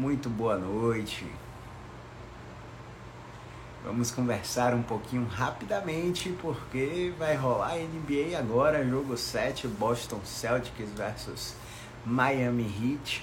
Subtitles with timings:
[0.00, 1.26] Muito boa noite.
[3.84, 11.54] Vamos conversar um pouquinho rapidamente porque vai rolar NBA agora, jogo 7, Boston Celtics versus
[12.06, 13.22] Miami Heat.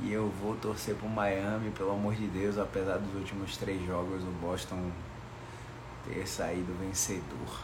[0.00, 4.22] E eu vou torcer pro Miami, pelo amor de Deus, apesar dos últimos três jogos
[4.22, 4.90] o Boston
[6.08, 7.60] ter saído vencedor.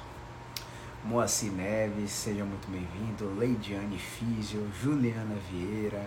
[1.02, 3.34] Moacir Neves, seja muito bem-vindo.
[3.38, 6.04] Leidiane Físio, Juliana Vieira,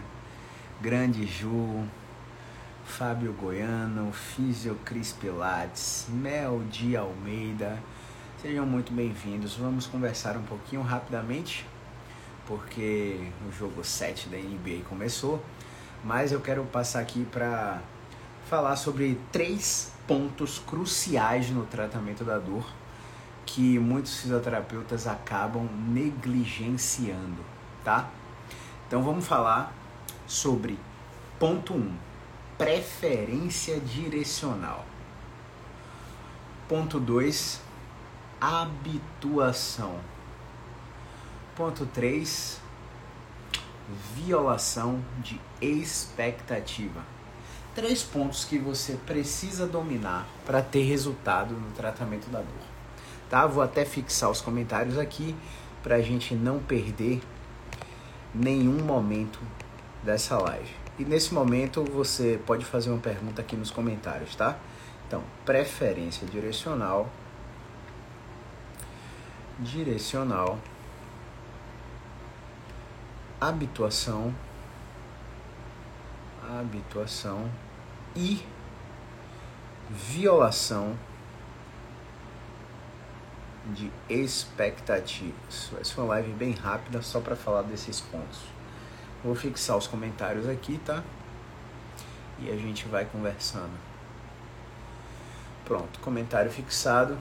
[0.80, 1.84] Grande Ju,
[2.85, 7.81] Fábio Goiano, Físio Cris Pilates, Mel de Almeida.
[8.41, 9.55] Sejam muito bem-vindos.
[9.55, 11.65] Vamos conversar um pouquinho rapidamente,
[12.45, 15.43] porque o jogo 7 da NBA começou,
[16.03, 17.81] mas eu quero passar aqui para
[18.47, 22.65] falar sobre três pontos cruciais no tratamento da dor
[23.45, 27.43] que muitos fisioterapeutas acabam negligenciando,
[27.84, 28.09] tá?
[28.87, 29.73] Então vamos falar
[30.27, 30.77] sobre
[31.39, 31.93] ponto 1, um,
[32.57, 34.85] preferência direcional.
[36.68, 37.62] Ponto 2,
[38.40, 39.99] habituação.
[41.55, 42.59] Ponto 3,
[44.15, 47.01] violação de expectativa.
[47.76, 52.68] Três pontos que você precisa dominar para ter resultado no tratamento da dor.
[53.29, 53.48] Tá?
[53.48, 55.35] Vou até fixar os comentários aqui
[55.81, 57.21] para a gente não perder
[58.34, 59.40] nenhum momento
[60.04, 60.82] dessa live.
[61.04, 64.57] E nesse momento você pode fazer uma pergunta aqui nos comentários, tá?
[65.06, 67.09] Então, preferência direcional.
[69.59, 70.57] Direcional.
[73.41, 74.34] Habituação.
[76.57, 77.51] Habituação.
[78.16, 78.41] E
[79.90, 80.97] violação
[83.74, 85.68] de expectativas.
[85.69, 88.53] Vai ser uma live bem rápida só para falar desses pontos.
[89.24, 91.02] Vou fixar os comentários aqui, tá?
[92.40, 93.72] E a gente vai conversando.
[95.63, 97.18] Pronto, comentário fixado.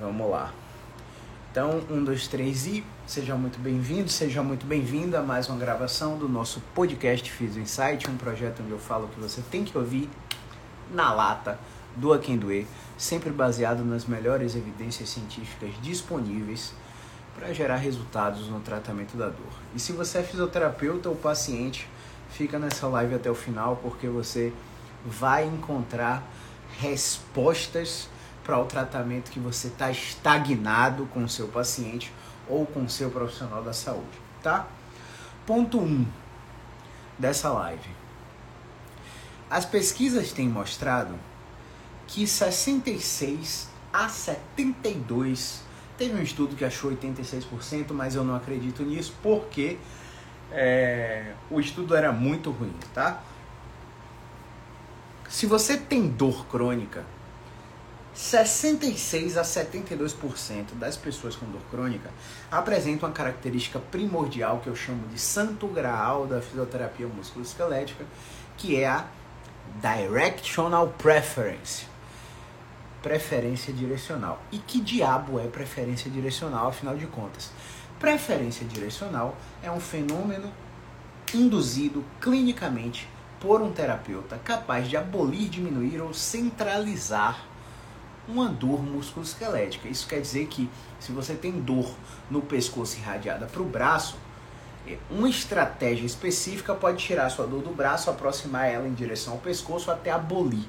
[0.00, 0.52] Vamos lá.
[1.52, 6.18] Então, um, dois, três e seja muito bem-vindo, seja muito bem-vinda a mais uma gravação
[6.18, 10.08] do nosso podcast Fiz Insight, um projeto onde eu falo que você tem que ouvir
[10.90, 11.58] na lata,
[11.94, 12.66] doa quem doer,
[12.96, 16.74] sempre baseado nas melhores evidências científicas disponíveis
[17.34, 19.52] para gerar resultados no tratamento da dor.
[19.74, 21.88] E se você é fisioterapeuta ou paciente,
[22.30, 24.52] fica nessa live até o final porque você
[25.04, 26.22] vai encontrar
[26.78, 28.08] respostas
[28.44, 32.12] para o tratamento que você está estagnado com o seu paciente
[32.48, 34.66] ou com o seu profissional da saúde, tá?
[35.46, 36.06] Ponto 1 um
[37.18, 37.88] dessa live.
[39.48, 41.14] As pesquisas têm mostrado
[42.06, 45.62] que 66 a 72
[46.02, 49.78] teve um estudo que achou 86%, mas eu não acredito nisso porque
[50.50, 53.22] é, o estudo era muito ruim, tá?
[55.28, 57.04] Se você tem dor crônica,
[58.14, 62.10] 66 a 72% das pessoas com dor crônica
[62.50, 68.04] apresentam uma característica primordial que eu chamo de santo graal da fisioterapia musculoesquelética,
[68.58, 69.06] que é a
[69.80, 71.91] directional preference
[73.02, 74.40] preferência direcional.
[74.50, 77.50] E que diabo é preferência direcional, afinal de contas?
[77.98, 80.52] Preferência direcional é um fenômeno
[81.34, 83.08] induzido clinicamente
[83.40, 87.44] por um terapeuta capaz de abolir, diminuir ou centralizar
[88.28, 89.88] uma dor musculoesquelética.
[89.88, 90.70] Isso quer dizer que
[91.00, 91.92] se você tem dor
[92.30, 94.16] no pescoço irradiada para o braço,
[94.86, 99.38] é, uma estratégia específica pode tirar sua dor do braço, aproximar ela em direção ao
[99.38, 100.66] pescoço até abolir,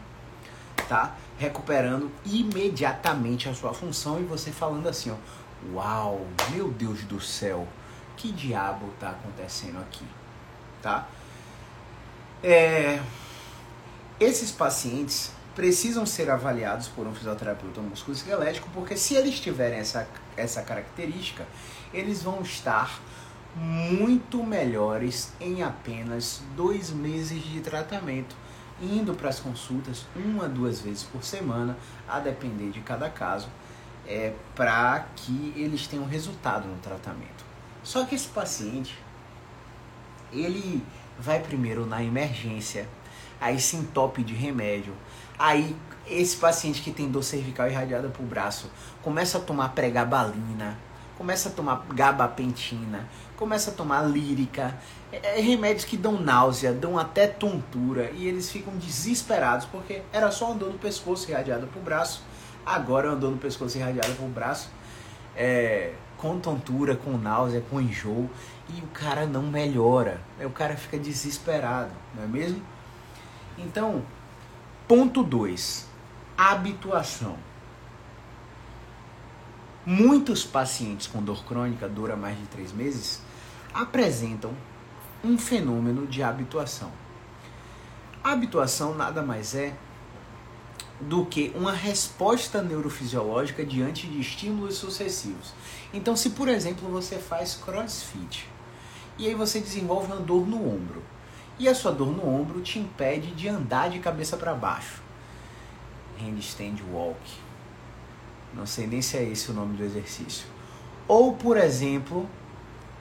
[0.88, 1.16] tá?
[1.44, 7.68] Recuperando imediatamente a sua função e você falando assim, ó, uau, meu Deus do céu,
[8.16, 10.06] que diabo está acontecendo aqui,
[10.82, 11.06] tá?
[12.42, 13.02] É,
[14.20, 20.62] esses pacientes precisam ser avaliados por um fisioterapeuta musculoesquelético porque se eles tiverem essa, essa
[20.62, 21.46] característica,
[21.94, 23.00] eles vão estar
[23.56, 28.36] muito melhores em apenas dois meses de tratamento
[28.82, 31.78] indo para as consultas uma, duas vezes por semana,
[32.08, 33.48] a depender de cada caso,
[34.08, 37.46] é, para que eles tenham resultado no tratamento.
[37.84, 38.98] Só que esse paciente,
[40.32, 40.84] ele
[41.20, 42.88] vai primeiro na emergência,
[43.40, 44.94] aí se entope de remédio,
[45.38, 45.76] aí
[46.08, 48.70] esse paciente que tem dor cervical irradiada para o braço
[49.02, 50.78] começa a tomar pregabalina,
[51.18, 54.78] começa a tomar gabapentina, começa a tomar lírica,
[55.14, 60.32] é, é, remédios que dão náusea, dão até tontura e eles ficam desesperados porque era
[60.32, 62.24] só dor no pescoço irradiada para o braço,
[62.66, 64.72] agora dor no pescoço irradiada para o braço,
[65.36, 68.28] é, com tontura, com náusea, com enjoo
[68.76, 70.20] e o cara não melhora.
[70.40, 72.62] O cara fica desesperado, não é mesmo?
[73.58, 74.04] Então,
[74.88, 75.88] ponto 2.
[76.36, 77.38] Habituação.
[79.86, 83.22] Muitos pacientes com dor crônica dura mais de três meses
[83.74, 84.54] apresentam
[85.24, 86.92] um fenômeno de habituação.
[88.24, 89.74] A habituação nada mais é
[91.00, 95.54] do que uma resposta neurofisiológica diante de estímulos sucessivos.
[95.94, 98.48] Então, se por exemplo você faz crossfit
[99.18, 101.04] e aí você desenvolve uma dor no ombro,
[101.60, 105.02] e a sua dor no ombro te impede de andar de cabeça para baixo,
[106.20, 107.20] handstand walk,
[108.54, 110.48] não sei nem se é esse o nome do exercício.
[111.08, 112.28] Ou, por exemplo,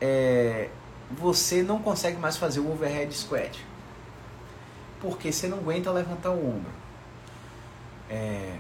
[0.01, 0.69] é,
[1.19, 3.73] você não consegue mais fazer o overhead squat
[5.03, 6.71] porque você não aguenta levantar o ombro.
[8.09, 8.57] É...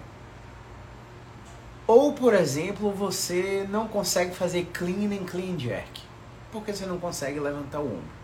[1.86, 6.02] Ou, por exemplo, você não consegue fazer clean and clean jerk,
[6.50, 8.22] porque você não consegue levantar o ombro.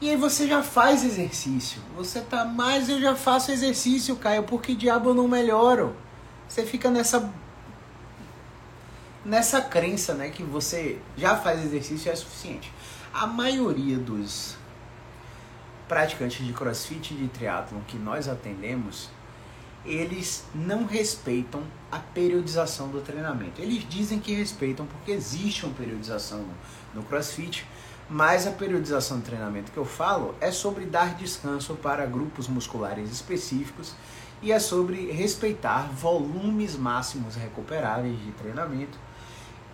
[0.00, 1.80] E aí você já faz exercício.
[1.96, 5.94] Você tá, mas eu já faço exercício, Caio, porque diabo eu não melhoro.
[6.48, 7.30] Você fica nessa
[9.24, 12.72] nessa crença, né, que você já faz exercício e é suficiente.
[13.18, 14.58] A maioria dos
[15.88, 19.08] praticantes de crossfit e de triatlon que nós atendemos,
[19.86, 23.62] eles não respeitam a periodização do treinamento.
[23.62, 26.44] Eles dizem que respeitam porque existe uma periodização
[26.94, 27.64] no, crossfit,
[28.06, 33.10] mas a periodização do treinamento que eu falo é sobre dar descanso para grupos musculares
[33.10, 33.94] específicos
[34.42, 39.05] e é sobre respeitar volumes máximos recuperáveis de treinamento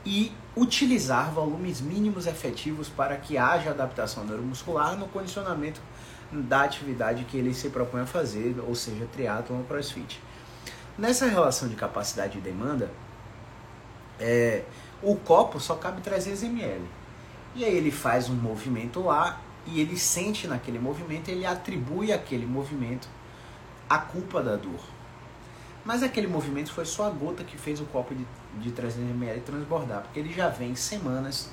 [0.05, 5.81] e utilizar volumes mínimos efetivos para que haja adaptação neuromuscular no condicionamento
[6.31, 10.21] da atividade que ele se propõe a fazer, ou seja, triatlon ou crossfit.
[10.99, 12.91] Nessa relação de capacidade e demanda,
[14.19, 14.65] é,
[15.03, 16.83] o copo só cabe 300 ml.
[17.55, 22.47] E aí ele faz um movimento lá e ele sente naquele movimento, ele atribui aquele
[22.47, 23.09] movimento
[23.89, 24.81] a culpa da dor.
[25.85, 28.27] Mas aquele movimento foi só a gota que fez o copo de,
[28.61, 31.51] de 300 ml transbordar, porque ele já vem semanas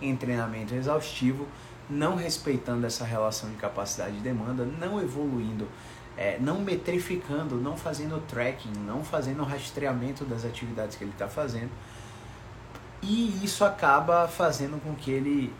[0.00, 1.46] em treinamento exaustivo,
[1.88, 5.68] não respeitando essa relação de capacidade e demanda, não evoluindo,
[6.16, 11.70] é, não metrificando, não fazendo tracking, não fazendo rastreamento das atividades que ele está fazendo.
[13.02, 15.52] E isso acaba fazendo com que ele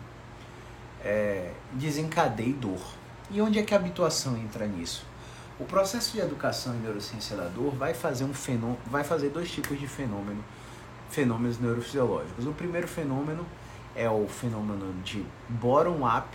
[1.03, 2.81] é, desencadeie dor.
[3.31, 5.05] E onde é que a habituação entra nisso?
[5.59, 9.51] O processo de educação em neurociência da dor vai fazer um fenômeno, vai fazer dois
[9.51, 10.43] tipos de fenômeno,
[11.09, 12.45] fenômenos neurofisiológicos.
[12.45, 13.45] O primeiro fenômeno
[13.95, 16.27] é o fenômeno de bottom up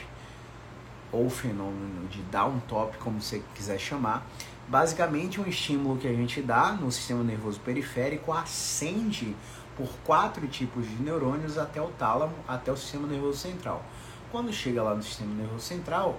[1.12, 4.26] ou fenômeno de down top, como você quiser chamar.
[4.66, 9.36] Basicamente, um estímulo que a gente dá no sistema nervoso periférico ascende
[9.76, 13.84] por quatro tipos de neurônios até o tálamo, até o sistema nervoso central.
[14.32, 16.18] Quando chega lá no sistema nervoso central,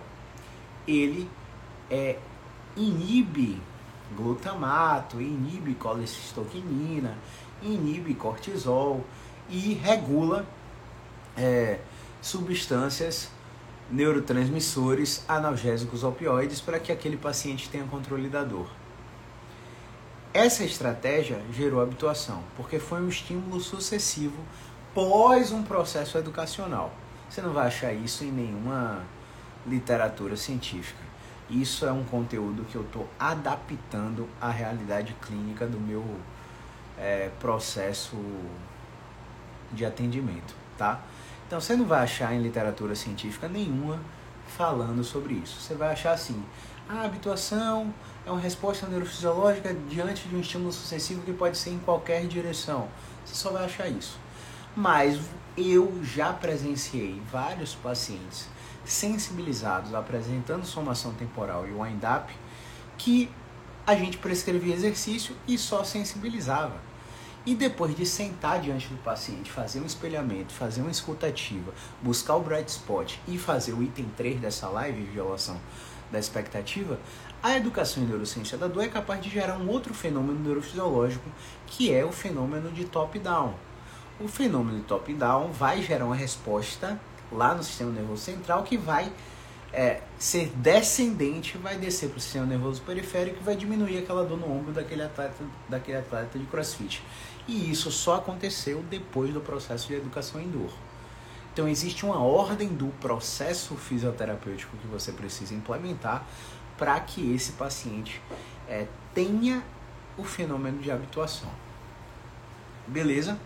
[0.88, 1.30] ele
[1.90, 2.18] é
[2.78, 3.62] inibe
[4.16, 7.18] glutamato, inibe colecistoquinina,
[7.62, 9.04] inibe cortisol
[9.50, 10.46] e regula
[11.38, 11.80] é,
[12.22, 13.30] substâncias
[13.90, 18.68] neurotransmissores analgésicos opioides para que aquele paciente tenha controle da dor.
[20.34, 24.44] Essa estratégia gerou habituação, porque foi um estímulo sucessivo
[24.94, 26.94] pós um processo educacional.
[27.30, 29.04] Você não vai achar isso em nenhuma
[29.66, 31.04] literatura científica.
[31.50, 36.04] Isso é um conteúdo que eu estou adaptando à realidade clínica do meu
[36.98, 38.18] é, processo
[39.72, 41.02] de atendimento, tá?
[41.48, 44.00] Então você não vai achar em literatura científica nenhuma
[44.48, 45.60] falando sobre isso.
[45.60, 46.44] Você vai achar assim:
[46.90, 47.94] a habituação
[48.26, 52.88] é uma resposta neurofisiológica diante de um estímulo sucessivo que pode ser em qualquer direção.
[53.26, 54.18] Você só vai achar isso.
[54.76, 55.20] Mas
[55.58, 58.48] eu já presenciei vários pacientes
[58.84, 62.32] sensibilizados apresentando somação temporal e wind-up
[62.98, 63.32] que
[63.86, 66.80] a gente prescrevia exercício e só sensibilizava.
[67.46, 72.42] E depois de sentar diante do paciente, fazer um espelhamento, fazer uma escutativa, buscar o
[72.42, 75.60] bright spot e fazer o item 3 dessa live, violação
[76.12, 77.00] da expectativa,
[77.44, 81.30] a educação em neurociência da dor é capaz de gerar um outro fenômeno neurofisiológico,
[81.68, 83.54] que é o fenômeno de top-down.
[84.20, 87.00] O fenômeno de top-down vai gerar uma resposta
[87.32, 89.12] lá no sistema nervoso central que vai
[89.76, 94.40] é, ser descendente, vai descer para o sistema nervoso periférico e vai diminuir aquela dor
[94.40, 97.04] no ombro daquele atleta, daquele atleta de crossfit.
[97.46, 100.72] E isso só aconteceu depois do processo de educação em dor.
[101.54, 106.26] Então existe uma ordem do processo fisioterapêutico que você precisa implementar
[106.78, 108.22] para que esse paciente
[108.70, 109.62] é, tenha
[110.18, 111.50] o fenômeno de habituação.
[112.88, 113.38] Beleza?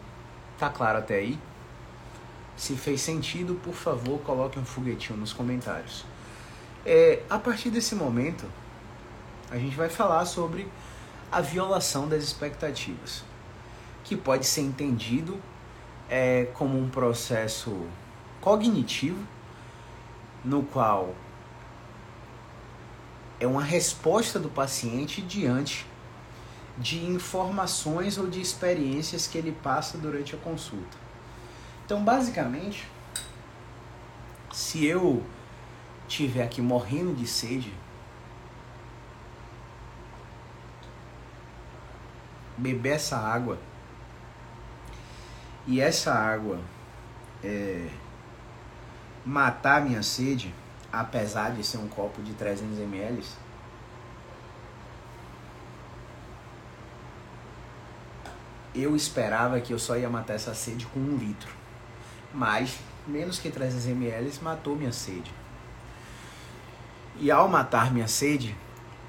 [0.60, 1.40] Tá claro até aí?
[2.56, 6.06] Se fez sentido, por favor, coloque um foguetinho nos comentários.
[6.86, 8.46] É, a partir desse momento,
[9.52, 10.68] a gente vai falar sobre
[11.32, 13.24] a violação das expectativas,
[14.04, 15.40] que pode ser entendido
[16.10, 17.86] é, como um processo
[18.42, 19.24] cognitivo,
[20.44, 21.14] no qual
[23.40, 25.86] é uma resposta do paciente diante
[26.78, 30.98] de informações ou de experiências que ele passa durante a consulta.
[31.86, 32.88] Então, basicamente,
[34.52, 35.24] se eu
[36.10, 37.72] tiver aqui morrendo de sede,
[42.58, 43.58] beber essa água
[45.66, 46.60] e essa água
[47.44, 47.88] é,
[49.24, 50.54] matar minha sede,
[50.92, 53.24] apesar de ser um copo de 300 ml,
[58.74, 61.54] eu esperava que eu só ia matar essa sede com um litro.
[62.34, 65.39] Mas menos que 300 ml matou minha sede.
[67.22, 68.56] E ao matar minha sede,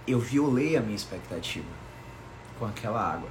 [0.05, 1.69] eu violei a minha expectativa
[2.59, 3.31] com aquela água.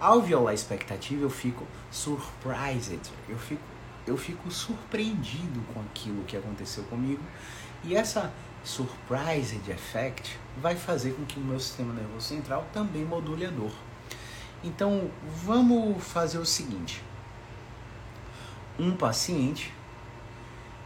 [0.00, 3.60] Ao violar a expectativa, eu fico surprised, eu fico,
[4.06, 7.20] eu fico surpreendido com aquilo que aconteceu comigo.
[7.84, 8.32] E essa
[8.64, 13.72] surprised effect vai fazer com que o meu sistema nervoso central também module a dor.
[14.64, 15.10] Então,
[15.44, 17.02] vamos fazer o seguinte.
[18.78, 19.70] Um paciente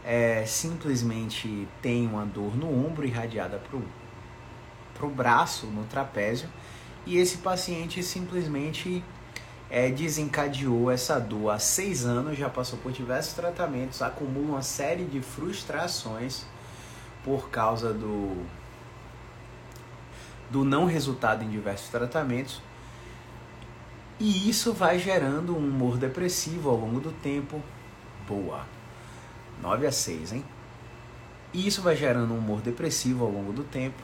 [0.05, 3.61] é, simplesmente tem uma dor no ombro irradiada
[4.95, 6.49] para o braço, no trapézio,
[7.07, 9.03] e esse paciente simplesmente
[9.71, 15.05] é, desencadeou essa dor há seis anos, já passou por diversos tratamentos, acumula uma série
[15.05, 16.45] de frustrações
[17.25, 18.45] por causa do,
[20.51, 22.61] do não resultado em diversos tratamentos.
[24.21, 27.61] E isso vai gerando um humor depressivo ao longo do tempo.
[28.29, 28.65] Boa.
[29.63, 30.45] 9 a 6, hein?
[31.53, 34.03] E isso vai gerando um humor depressivo ao longo do tempo.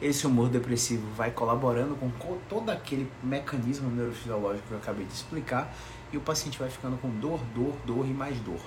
[0.00, 2.10] Esse humor depressivo vai colaborando com
[2.48, 5.72] todo aquele mecanismo neurofisiológico que eu acabei de explicar
[6.10, 8.60] e o paciente vai ficando com dor, dor, dor e mais dor.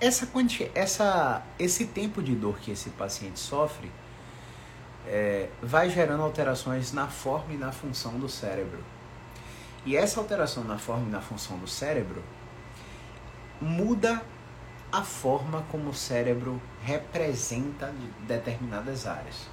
[0.00, 0.28] Essa,
[0.74, 3.90] essa, esse tempo de dor que esse paciente sofre
[5.06, 8.82] é, vai gerando alterações na forma e na função do cérebro.
[9.86, 12.22] E essa alteração na forma e na função do cérebro
[13.60, 14.22] muda
[14.94, 17.92] a forma como o cérebro representa
[18.28, 19.48] determinadas áreas.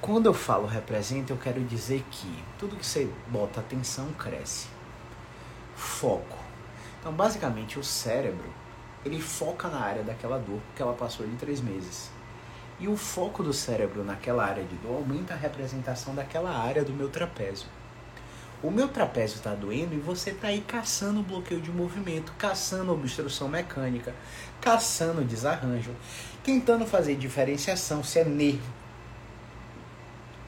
[0.00, 4.66] Quando eu falo representa, eu quero dizer que tudo que você bota atenção cresce.
[5.76, 6.36] Foco.
[6.98, 8.52] Então, basicamente, o cérebro
[9.04, 12.10] ele foca na área daquela dor que ela passou de três meses.
[12.80, 16.92] E o foco do cérebro naquela área de dor aumenta a representação daquela área do
[16.92, 17.68] meu trapézio.
[18.62, 23.48] O meu trapézio está doendo e você está aí caçando bloqueio de movimento, caçando obstrução
[23.48, 24.14] mecânica,
[24.60, 25.90] caçando desarranjo,
[26.44, 28.72] tentando fazer diferenciação se é nervo,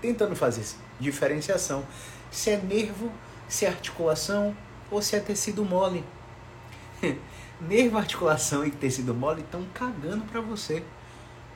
[0.00, 0.64] tentando fazer
[1.00, 1.84] diferenciação
[2.30, 3.10] se é nervo,
[3.48, 4.56] se é articulação
[4.90, 6.04] ou se é tecido mole.
[7.60, 10.84] nervo, articulação e tecido mole estão cagando para você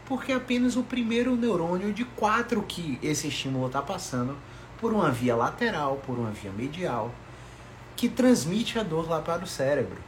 [0.08, 4.34] porque é apenas o primeiro neurônio de quatro que esse estímulo está passando
[4.80, 7.12] por uma via lateral, por uma via medial,
[7.96, 9.98] que transmite a dor lá para o cérebro.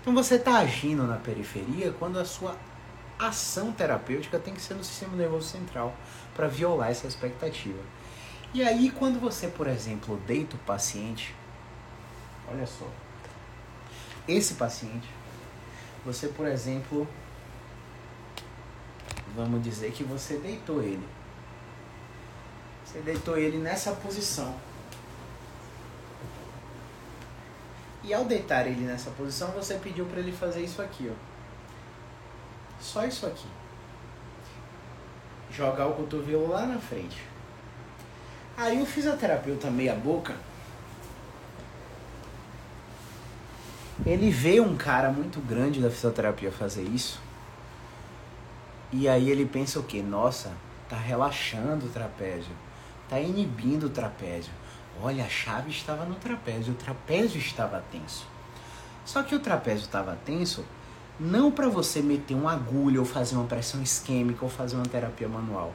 [0.00, 2.56] Então você está agindo na periferia quando a sua
[3.18, 5.94] ação terapêutica tem que ser no sistema nervoso central
[6.34, 7.80] para violar essa expectativa.
[8.54, 11.34] E aí quando você, por exemplo, deita o paciente,
[12.48, 12.86] olha só,
[14.28, 15.08] esse paciente,
[16.04, 17.08] você, por exemplo,
[19.36, 21.06] Vamos dizer que você deitou ele.
[22.86, 24.54] Você deitou ele nessa posição.
[28.02, 31.16] E ao deitar ele nessa posição, você pediu para ele fazer isso aqui, ó.
[32.80, 33.48] Só isso aqui.
[35.50, 37.20] Jogar o cotovelo lá na frente.
[38.56, 40.34] Aí o fisioterapeuta meia boca,
[44.04, 47.20] ele vê um cara muito grande da fisioterapia fazer isso
[48.92, 50.00] e aí ele pensa o que?
[50.00, 50.52] Nossa,
[50.88, 52.52] tá relaxando o trapézio,
[53.08, 54.52] tá inibindo o trapézio.
[55.02, 58.26] Olha, a chave estava no trapézio, o trapézio estava tenso.
[59.04, 60.64] Só que o trapézio estava tenso
[61.18, 65.28] não para você meter uma agulha ou fazer uma pressão isquêmica ou fazer uma terapia
[65.28, 65.72] manual.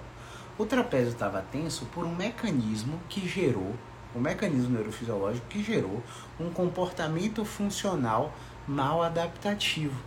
[0.57, 3.75] O trapézio estava tenso por um mecanismo que gerou,
[4.15, 6.03] um mecanismo neurofisiológico que gerou
[6.39, 8.33] um comportamento funcional
[8.67, 9.99] mal adaptativo.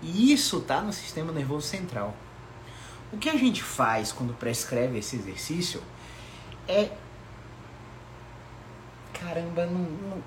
[0.00, 2.14] E isso está no sistema nervoso central.
[3.12, 5.82] O que a gente faz quando prescreve esse exercício
[6.68, 6.90] é.
[9.12, 10.22] Caramba, não, não...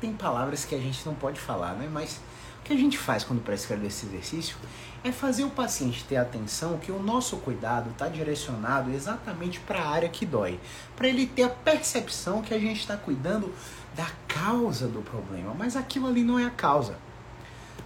[0.00, 1.88] tem palavras que a gente não pode falar, né?
[1.90, 2.20] Mas
[2.60, 4.56] o que a gente faz quando prescreve esse exercício
[5.04, 9.88] é fazer o paciente ter atenção que o nosso cuidado está direcionado exatamente para a
[9.88, 10.60] área que dói,
[10.94, 13.52] para ele ter a percepção que a gente está cuidando
[13.96, 16.96] da causa do problema, mas aquilo ali não é a causa.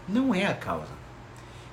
[0.06, 0.92] Não é a causa.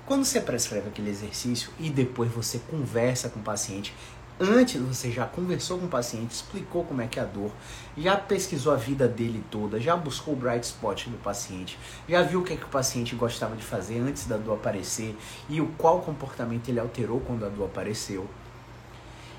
[0.05, 3.93] Quando você prescreve aquele exercício e depois você conversa com o paciente,
[4.39, 7.51] antes você já conversou com o paciente, explicou como é que é a dor,
[7.97, 12.41] já pesquisou a vida dele toda, já buscou o bright spot do paciente, já viu
[12.41, 15.15] o que, é que o paciente gostava de fazer antes da dor aparecer
[15.49, 18.27] e o qual comportamento ele alterou quando a dor apareceu.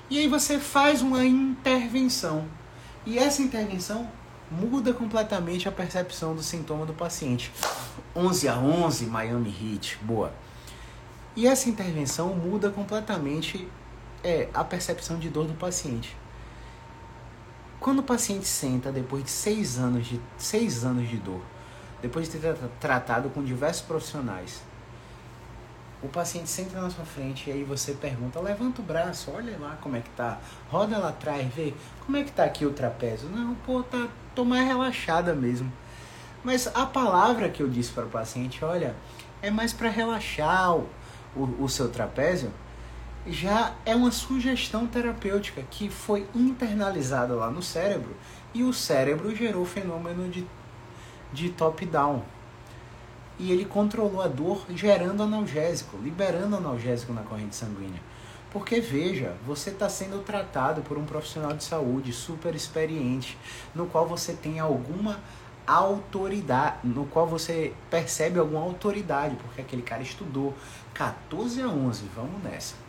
[0.09, 2.45] E aí você faz uma intervenção.
[3.05, 4.07] E essa intervenção
[4.51, 7.51] muda completamente a percepção do sintoma do paciente.
[8.15, 10.31] 11 a 11, Miami Heat, boa.
[11.35, 13.67] E essa intervenção muda completamente
[14.25, 16.17] é, a percepção de dor do paciente.
[17.79, 21.41] Quando o paciente senta depois de seis anos de, seis anos de dor,
[22.01, 24.63] depois de ter tratado com diversos profissionais,
[26.01, 29.77] o paciente senta na sua frente e aí você pergunta, levanta o braço, olha lá
[29.79, 30.39] como é que tá,
[30.69, 33.29] roda lá atrás, vê como é que tá aqui o trapézio.
[33.29, 35.71] Não, pô, tá, tô mais relaxada mesmo.
[36.43, 38.95] Mas a palavra que eu disse para o paciente, olha,
[39.41, 40.89] é mais para relaxar o,
[41.35, 42.51] o, o seu trapézio
[43.27, 48.15] já é uma sugestão terapêutica que foi internalizada lá no cérebro
[48.53, 50.45] e o cérebro gerou o fenômeno de,
[51.33, 52.23] de top-down.
[53.37, 58.01] E ele controlou a dor gerando analgésico, liberando analgésico na corrente sanguínea.
[58.51, 63.37] Porque veja, você está sendo tratado por um profissional de saúde super experiente,
[63.73, 65.19] no qual você tem alguma
[65.67, 70.53] autoridade, no qual você percebe alguma autoridade, porque aquele cara estudou
[70.93, 72.84] 14 a 11, vamos nessa.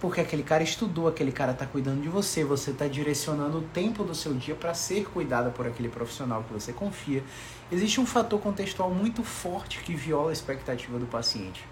[0.00, 4.02] Porque aquele cara estudou, aquele cara está cuidando de você, você está direcionando o tempo
[4.02, 7.22] do seu dia para ser cuidada por aquele profissional que você confia.
[7.70, 11.62] Existe um fator contextual muito forte que viola a expectativa do paciente.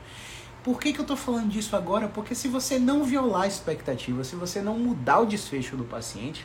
[0.62, 2.06] Por que, que eu estou falando disso agora?
[2.08, 6.44] Porque se você não violar a expectativa, se você não mudar o desfecho do paciente,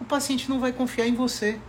[0.00, 1.60] o paciente não vai confiar em você.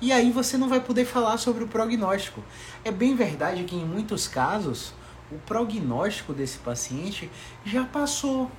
[0.00, 2.42] E aí você não vai poder falar sobre o prognóstico.
[2.82, 4.94] É bem verdade que em muitos casos
[5.30, 7.30] o prognóstico desse paciente
[7.64, 8.50] já passou.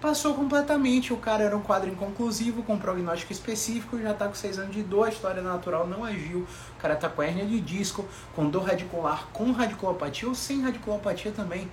[0.00, 1.12] Passou completamente.
[1.12, 4.82] O cara era um quadro inconclusivo, com prognóstico específico, já está com 6 anos de
[4.82, 6.46] dor, a história natural não agiu.
[6.76, 11.32] O cara está com hernia de disco, com dor radicular, com radiculopatia ou sem radiculopatia
[11.32, 11.70] também.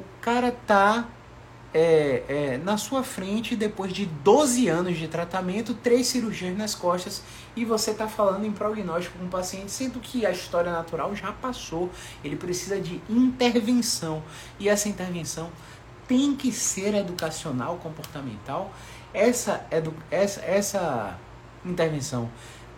[0.00, 1.06] O cara está
[1.78, 7.22] é, é, na sua frente depois de 12 anos de tratamento, três cirurgias nas costas
[7.54, 11.32] e você está falando em prognóstico com o paciente, sendo que a história natural já
[11.32, 11.90] passou.
[12.24, 14.22] Ele precisa de intervenção
[14.58, 15.50] e essa intervenção
[16.08, 18.72] tem que ser educacional, comportamental.
[19.12, 21.18] Essa, edu, essa, essa
[21.62, 22.30] intervenção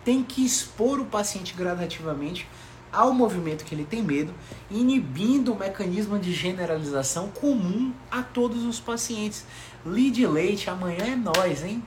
[0.03, 2.45] tem que expor o paciente gradativamente
[2.91, 4.33] ao movimento que ele tem medo,
[4.69, 9.45] inibindo o mecanismo de generalização comum a todos os pacientes.
[9.85, 11.83] Lead Leite, amanhã é nós, hein?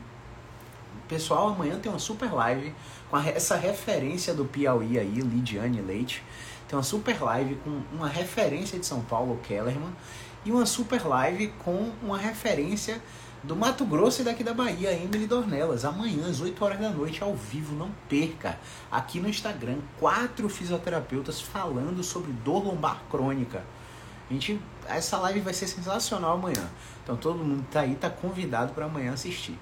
[1.09, 2.73] Pessoal, amanhã tem uma super live
[3.11, 6.23] com essa referência do Piauí aí, Lidiane Leite.
[6.67, 9.93] Tem uma super live com uma referência de São Paulo, Kellerman,
[10.45, 13.01] e uma super live com uma referência
[13.43, 17.23] do Mato Grosso e daqui da Bahia, Emily Dornelas, amanhã às 8 horas da noite,
[17.23, 18.59] ao vivo, não perca,
[18.91, 23.65] aqui no Instagram, quatro fisioterapeutas falando sobre dor lombar crônica.
[24.31, 26.71] A gente, essa live vai ser sensacional amanhã.
[27.03, 29.59] Então todo mundo tá aí, tá convidado para amanhã assistir.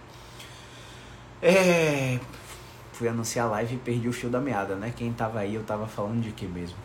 [1.42, 2.20] É,
[2.92, 4.92] fui anunciar a live e perdi o fio da meada, né?
[4.94, 6.76] Quem tava aí, eu tava falando de que mesmo?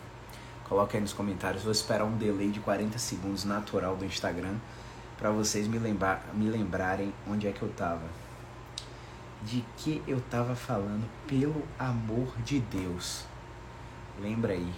[0.64, 4.54] Coloca aí nos comentários, vou esperar um delay de 40 segundos natural do Instagram
[5.18, 8.06] para vocês me, lembrar, me lembrarem onde é que eu tava.
[9.42, 13.24] De que eu tava falando, pelo amor de Deus.
[14.20, 14.72] Lembra aí.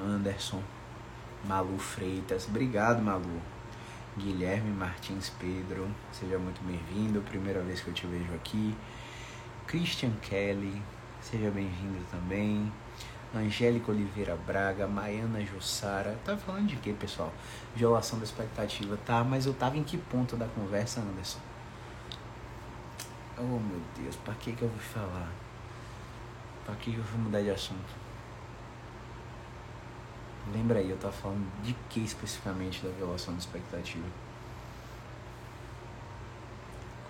[0.00, 0.62] Anderson,
[1.44, 3.40] Malu Freitas, obrigado Malu.
[4.16, 8.76] Guilherme Martins Pedro, seja muito bem-vindo, primeira vez que eu te vejo aqui.
[9.66, 10.82] Christian Kelly,
[11.20, 12.72] seja bem-vindo também.
[13.34, 16.18] Angélica Oliveira Braga, Maiana Jussara.
[16.24, 17.32] Tava falando de quê, pessoal?
[17.76, 19.22] Violação da expectativa, tá?
[19.22, 21.40] Mas eu tava em que ponto da conversa, Anderson?
[23.36, 25.30] Oh, meu Deus, pra que que eu vou falar?
[26.64, 28.08] Pra que eu vou mudar de assunto?
[30.52, 34.06] Lembra aí, eu tava falando de que especificamente da violação da expectativa?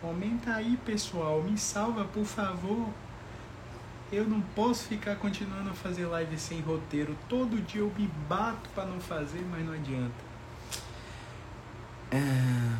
[0.00, 1.42] Comenta aí, pessoal.
[1.42, 2.88] Me salva, por favor.
[4.10, 7.14] Eu não posso ficar continuando a fazer live sem roteiro.
[7.28, 10.28] Todo dia eu me bato para não fazer, mas não adianta.
[12.10, 12.78] É...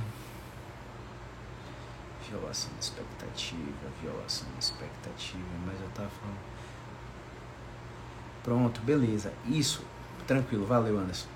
[2.31, 6.39] violação de expectativa, violação de expectativa, mas eu tava falando.
[8.43, 9.31] Pronto, beleza.
[9.47, 9.85] Isso,
[10.27, 11.29] tranquilo, valeu, Anderson.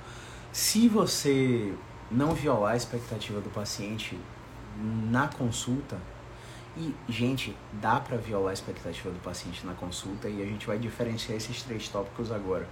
[0.52, 1.74] Se você
[2.10, 4.18] não violar a expectativa do paciente
[5.10, 5.98] na consulta,
[6.76, 10.78] e, gente, dá para violar a expectativa do paciente na consulta e a gente vai
[10.78, 12.66] diferenciar esses três tópicos agora.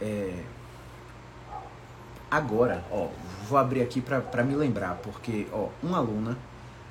[0.00, 0.42] É...
[2.30, 3.08] Agora, ó,
[3.48, 6.36] vou abrir aqui para me lembrar, porque, ó, uma aluna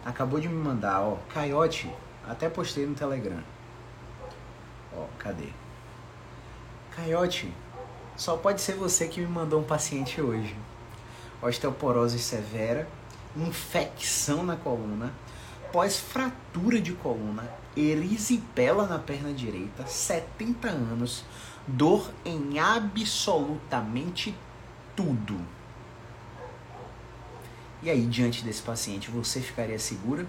[0.04, 1.92] acabou de me mandar, ó, Caiote,
[2.28, 3.44] até postei no Telegram.
[4.96, 5.50] Ó, cadê?
[6.96, 7.54] Caiote,
[8.16, 10.56] só pode ser você que me mandou um paciente hoje.
[11.42, 12.88] Osteoporose severa,
[13.36, 15.12] infecção na coluna,
[15.76, 21.26] pós-fratura de coluna, erisipela na perna direita, 70 anos,
[21.68, 24.34] dor em absolutamente
[24.96, 25.38] tudo.
[27.84, 30.26] E aí, diante desse paciente, você ficaria segura?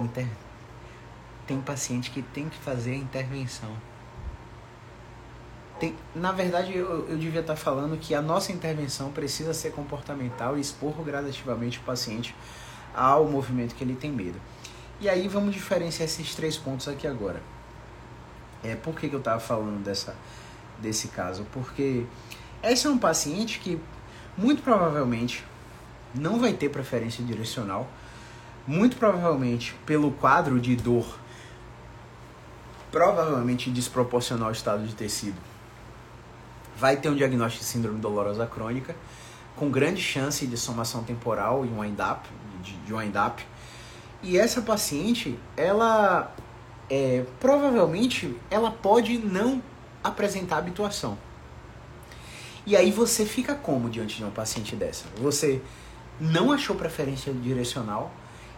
[0.00, 0.26] Inter...
[1.46, 3.76] Tem paciente que tem que fazer a intervenção.
[5.78, 10.58] Tem, na verdade, eu, eu devia estar falando que a nossa intervenção precisa ser comportamental
[10.58, 12.34] e expor gradativamente o paciente
[12.94, 14.40] ao movimento que ele tem medo.
[15.00, 17.40] E aí vamos diferenciar esses três pontos aqui agora.
[18.64, 20.16] É, por que, que eu estava falando dessa,
[20.80, 21.46] desse caso?
[21.52, 22.04] Porque
[22.60, 23.80] esse é um paciente que
[24.36, 25.44] muito provavelmente
[26.12, 27.88] não vai ter preferência direcional,
[28.66, 31.18] muito provavelmente pelo quadro de dor
[32.90, 35.36] provavelmente desproporcional ao estado de tecido
[36.78, 38.94] vai ter um diagnóstico de síndrome dolorosa crônica,
[39.56, 42.28] com grande chance de somação temporal e um wind-up,
[42.62, 43.44] de, de wind-up.
[44.22, 46.32] E essa paciente, ela
[46.88, 49.60] é, provavelmente ela pode não
[50.02, 51.18] apresentar habituação.
[52.64, 55.04] E aí você fica como diante de uma paciente dessa?
[55.16, 55.60] Você
[56.20, 58.12] não achou preferência direcional,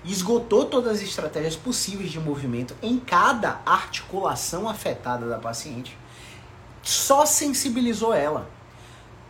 [0.04, 5.96] esgotou todas as estratégias possíveis de movimento em cada articulação afetada da paciente
[6.82, 8.48] só sensibilizou ela.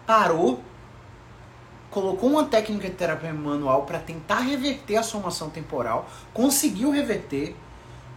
[0.06, 0.62] Parou,
[1.90, 7.54] colocou uma técnica de terapia manual para tentar reverter a somação temporal, conseguiu reverter,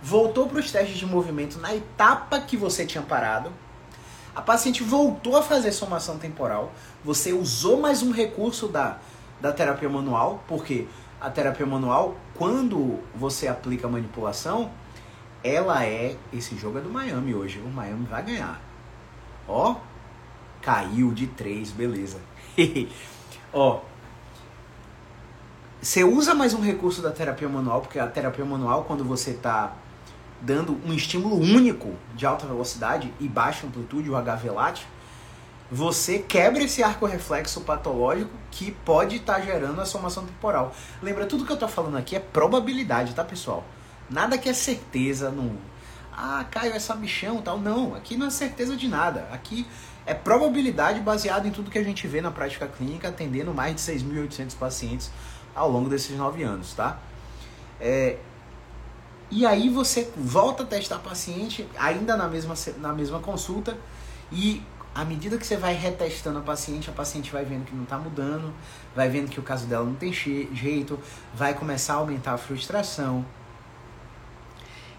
[0.02, 3.52] voltou para os testes de movimento na etapa que você tinha parado.
[4.36, 6.72] A paciente voltou a fazer somação temporal.
[7.04, 8.98] Você usou mais um recurso da,
[9.40, 10.88] da terapia manual, porque
[11.22, 14.72] a terapia manual, quando você aplica manipulação,
[15.44, 16.18] ela é.
[16.34, 17.60] Esse jogo é do Miami hoje.
[17.60, 18.73] O Miami vai ganhar.
[19.48, 19.76] Ó,
[20.62, 22.20] caiu de 3, beleza.
[23.54, 23.82] Ó,
[25.84, 29.74] você usa mais um recurso da terapia manual, porque a terapia manual, quando você está
[30.40, 34.88] dando um estímulo único de alta velocidade e baixa amplitude, o HVLAT,
[35.70, 40.74] você quebra esse arco reflexo patológico que pode estar tá gerando a somação temporal.
[41.02, 43.66] Lembra, tudo que eu estou falando aqui é probabilidade, tá, pessoal?
[44.10, 45.58] Nada que é certeza, não,
[46.16, 47.60] ah, Caio, é sabichão tal.
[47.60, 49.28] Não, aqui não é certeza de nada.
[49.32, 49.66] Aqui
[50.06, 53.82] é probabilidade baseada em tudo que a gente vê na prática clínica, atendendo mais de
[53.82, 55.12] 6.800 pacientes
[55.56, 57.00] ao longo desses nove anos, tá?
[57.80, 58.18] É,
[59.30, 63.78] e aí você volta a testar paciente, ainda na mesma, na mesma consulta,
[64.32, 64.62] e
[64.94, 67.98] à medida que você vai retestando a paciente, a paciente vai vendo que não está
[67.98, 68.54] mudando,
[68.96, 71.00] vai vendo que o caso dela não tem jeito,
[71.34, 73.26] vai começar a aumentar a frustração,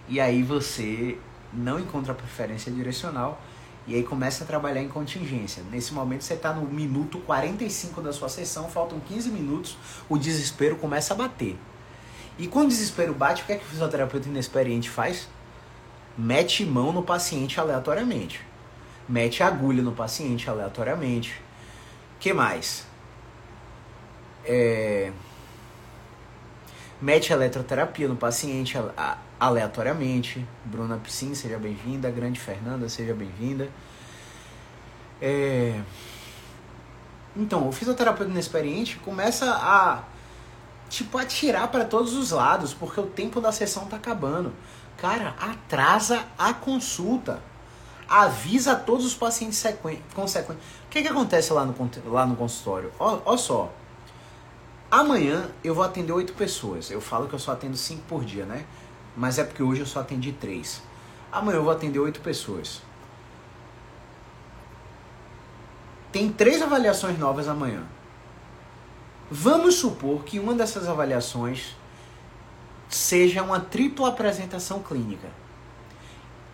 [0.09, 1.19] e aí você
[1.53, 3.41] não encontra a preferência direcional
[3.87, 5.63] e aí começa a trabalhar em contingência.
[5.71, 9.77] Nesse momento você está no minuto 45 da sua sessão, faltam 15 minutos,
[10.09, 11.59] o desespero começa a bater.
[12.39, 15.29] E quando o desespero bate, o que é que o fisioterapeuta inexperiente faz?
[16.17, 18.41] Mete mão no paciente aleatoriamente.
[19.09, 21.41] Mete agulha no paciente aleatoriamente.
[22.19, 22.87] que mais?
[24.45, 25.13] É...
[27.01, 28.79] Mete eletroterapia no paciente
[29.39, 30.47] aleatoriamente.
[30.65, 32.11] Bruna Piscin, seja bem-vinda.
[32.11, 33.69] Grande Fernanda, seja bem-vinda.
[35.21, 35.81] É...
[37.37, 40.05] Então, o fisioterapeuta inexperiente começa a
[40.89, 44.53] tipo atirar para todos os lados, porque o tempo da sessão tá acabando.
[44.97, 47.43] Cara, atrasa a consulta.
[48.09, 49.65] Avisa todos os pacientes
[50.15, 50.63] consequentes.
[50.87, 51.75] O que, que acontece lá no,
[52.07, 52.93] lá no consultório?
[52.99, 53.73] Olha só.
[54.91, 56.91] Amanhã eu vou atender oito pessoas.
[56.91, 58.65] Eu falo que eu só atendo cinco por dia, né?
[59.17, 60.83] Mas é porque hoje eu só atendi três.
[61.31, 62.83] Amanhã eu vou atender oito pessoas.
[66.13, 67.83] Tem três avaliações novas amanhã.
[69.31, 71.75] Vamos supor que uma dessas avaliações
[72.89, 75.29] seja uma tripla apresentação clínica.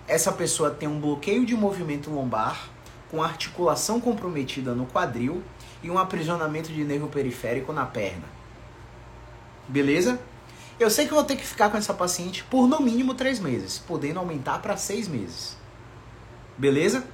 [0.08, 2.68] Essa pessoa tem um bloqueio de movimento lombar,
[3.10, 5.42] com articulação comprometida no quadril
[5.82, 8.24] e um aprisionamento de nervo periférico na perna.
[9.68, 10.18] Beleza?
[10.80, 13.76] Eu sei que vou ter que ficar com essa paciente por no mínimo três meses,
[13.76, 15.54] podendo aumentar para seis meses.
[16.56, 17.04] Beleza?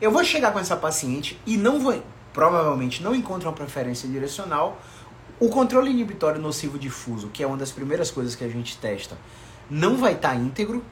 [0.00, 2.00] Eu vou chegar com essa paciente e não vou,
[2.32, 4.80] provavelmente não encontro uma preferência direcional.
[5.40, 9.18] O controle inibitório nocivo difuso, que é uma das primeiras coisas que a gente testa,
[9.68, 10.84] não vai estar tá íntegro.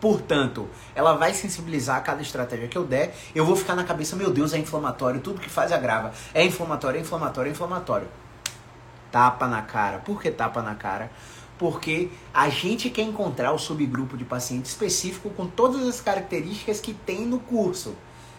[0.00, 3.14] Portanto, ela vai sensibilizar a cada estratégia que eu der.
[3.34, 6.10] Eu vou ficar na cabeça, meu Deus, é inflamatório, tudo que faz agrava.
[6.32, 8.08] É inflamatório, é inflamatório, é inflamatório.
[9.10, 9.98] Tapa na cara.
[9.98, 11.10] Por que tapa na cara?
[11.58, 16.94] Porque a gente quer encontrar o subgrupo de paciente específico com todas as características que
[16.94, 17.94] tem no curso,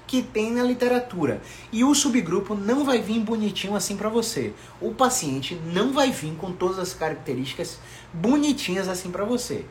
[0.07, 1.41] que tem na literatura.
[1.71, 4.53] E o subgrupo não vai vir bonitinho assim para você.
[4.81, 7.79] O paciente não vai vir com todas as características
[8.13, 9.65] bonitinhas assim para você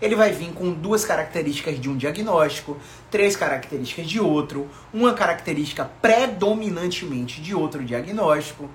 [0.00, 2.76] ele vai vir com duas características de um diagnóstico,
[3.10, 8.68] três características de outro, uma característica predominantemente de outro diagnóstico,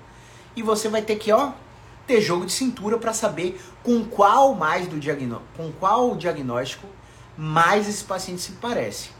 [0.56, 1.52] e você vai ter que, ó,
[2.06, 6.86] ter jogo de cintura para saber com qual mais do diagnóstico, com qual diagnóstico
[7.36, 9.10] mais esse paciente se parece.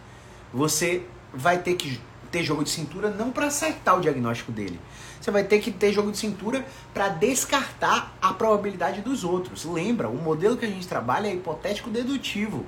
[0.53, 4.81] Você vai ter que ter jogo de cintura não para acertar o diagnóstico dele,
[5.21, 9.65] você vai ter que ter jogo de cintura para descartar a probabilidade dos outros.
[9.65, 12.67] Lembra, o modelo que a gente trabalha é hipotético dedutivo.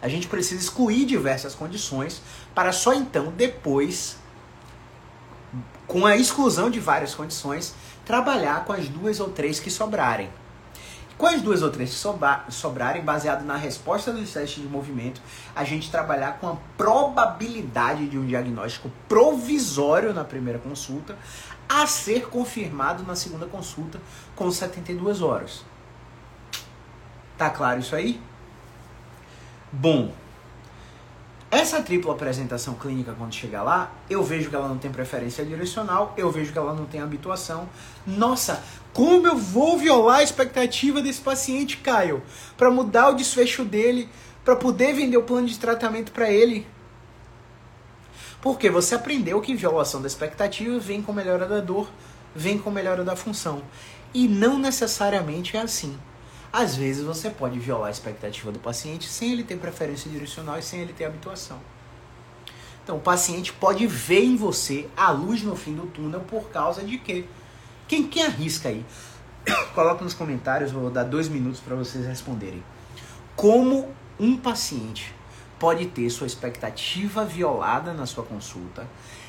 [0.00, 2.22] A gente precisa excluir diversas condições
[2.54, 4.18] para só então depois
[5.86, 7.74] com a exclusão de várias condições,
[8.06, 10.30] trabalhar com as duas ou três que sobrarem.
[11.18, 15.20] Com as duas ou três que sobrarem, baseado na resposta dos testes de movimento,
[15.54, 21.16] a gente trabalhar com a probabilidade de um diagnóstico provisório na primeira consulta,
[21.68, 24.00] a ser confirmado na segunda consulta
[24.36, 25.64] com 72 horas.
[27.36, 28.20] Tá claro isso aí?
[29.72, 30.12] Bom,
[31.56, 36.12] essa tripla apresentação clínica, quando chegar lá, eu vejo que ela não tem preferência direcional,
[36.16, 37.68] eu vejo que ela não tem habituação.
[38.06, 42.22] Nossa, como eu vou violar a expectativa desse paciente, Caio,
[42.56, 44.08] para mudar o desfecho dele,
[44.44, 46.66] para poder vender o plano de tratamento para ele?
[48.40, 51.88] Porque você aprendeu que violação da expectativa vem com melhora da dor,
[52.34, 53.62] vem com melhora da função.
[54.12, 55.98] E não necessariamente é assim.
[56.52, 60.62] Às vezes você pode violar a expectativa do paciente sem ele ter preferência direcional e
[60.62, 61.58] sem ele ter habituação.
[62.82, 66.84] Então o paciente pode ver em você a luz no fim do túnel por causa
[66.84, 67.24] de quê?
[67.88, 68.84] Quem, quem arrisca aí?
[69.74, 72.62] Coloca nos comentários, vou dar dois minutos para vocês responderem.
[73.34, 75.12] Como um paciente
[75.58, 78.86] pode ter sua expectativa violada na sua consulta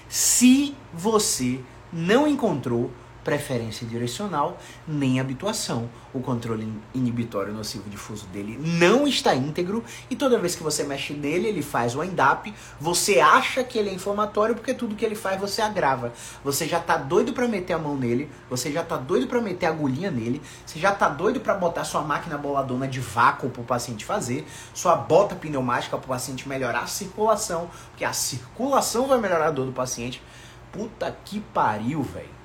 [0.08, 1.60] se você
[1.92, 2.92] não encontrou
[3.28, 5.90] preferência direcional, nem habituação.
[6.14, 11.12] O controle inibitório nocivo difuso dele não está íntegro e toda vez que você mexe
[11.12, 15.14] nele, ele faz o end-up, você acha que ele é inflamatório porque tudo que ele
[15.14, 16.14] faz você agrava.
[16.42, 19.66] Você já tá doido para meter a mão nele, você já tá doido para meter
[19.66, 23.62] a agulhinha nele, você já tá doido para botar sua máquina boladona de vácuo pro
[23.62, 29.48] paciente fazer, sua bota pneumática pro paciente melhorar a circulação, porque a circulação vai melhorar
[29.48, 30.24] a dor do paciente.
[30.72, 32.37] Puta que pariu, velho.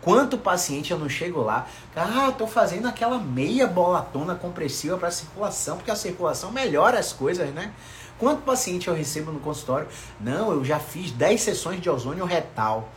[0.00, 5.76] Quanto paciente eu não chego lá, ah, tô fazendo aquela meia bolatona compressiva para circulação,
[5.76, 7.72] porque a circulação melhora as coisas, né?
[8.18, 9.88] Quanto paciente eu recebo no consultório?
[10.20, 12.88] Não, eu já fiz 10 sessões de ozônio retal.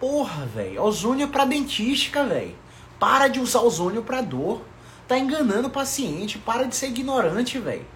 [0.00, 2.56] Porra, velho, ozônio é pra dentística, velho.
[2.98, 4.60] Para de usar ozônio pra dor.
[5.06, 7.86] Tá enganando o paciente, para de ser ignorante, velho.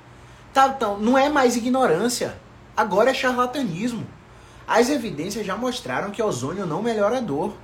[0.52, 2.38] Tá, tá, não é mais ignorância,
[2.76, 4.06] agora é charlatanismo.
[4.66, 7.54] As evidências já mostraram que ozônio não melhora a dor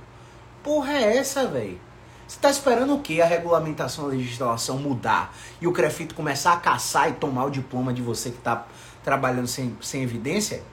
[0.63, 1.79] porra é essa, velho?
[2.27, 3.21] Você tá esperando o que?
[3.21, 7.93] A regulamentação, a legislação mudar e o Crefito começar a caçar e tomar o diploma
[7.93, 8.65] de você que tá
[9.03, 10.63] trabalhando sem, sem evidência?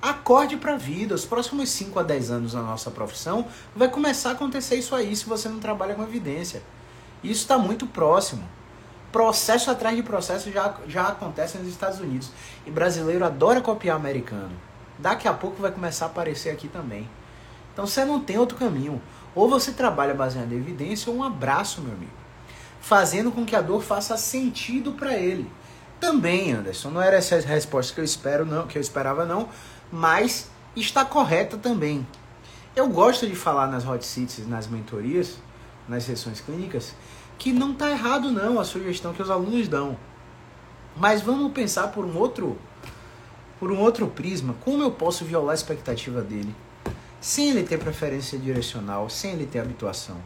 [0.00, 1.14] Acorde pra vida.
[1.14, 5.14] Os próximos 5 a 10 anos na nossa profissão vai começar a acontecer isso aí
[5.14, 6.62] se você não trabalha com evidência.
[7.22, 8.42] Isso está muito próximo.
[9.12, 12.32] Processo atrás de processo já, já acontece nos Estados Unidos.
[12.66, 14.52] E brasileiro adora copiar americano.
[14.98, 17.08] Daqui a pouco vai começar a aparecer aqui também.
[17.74, 19.02] Então você não tem outro caminho.
[19.34, 22.12] Ou você trabalha baseado em evidência, ou um abraço, meu amigo.
[22.80, 25.50] Fazendo com que a dor faça sentido para ele.
[26.00, 29.48] Também, Anderson, não era essa a resposta que eu espero, não, que eu esperava não,
[29.90, 32.06] mas está correta também.
[32.76, 35.38] Eu gosto de falar nas hot seats, nas mentorias,
[35.88, 36.94] nas sessões clínicas,
[37.38, 39.96] que não está errado não a sugestão que os alunos dão.
[40.96, 42.56] Mas vamos pensar por um outro
[43.58, 46.54] por um outro prisma, como eu posso violar a expectativa dele?
[47.24, 50.20] Sem ele ter preferência direcional, sem ele ter habituação.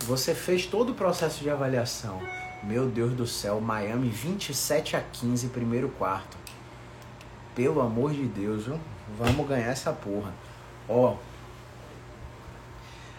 [0.00, 2.20] Você fez todo o processo de avaliação.
[2.62, 6.36] Meu Deus do céu, Miami 27 a 15, primeiro quarto.
[7.54, 8.78] Pelo amor de Deus, viu?
[9.18, 10.34] Vamos ganhar essa porra.
[10.86, 11.16] Ó.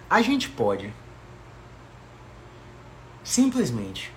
[0.08, 0.94] A gente pode
[3.24, 4.14] simplesmente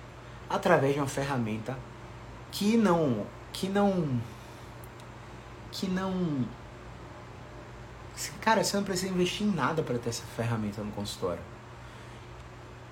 [0.47, 1.75] através de uma ferramenta
[2.51, 4.21] que não que não
[5.71, 6.45] que não
[8.41, 11.41] cara, você não precisa investir em nada para ter essa ferramenta no consultório.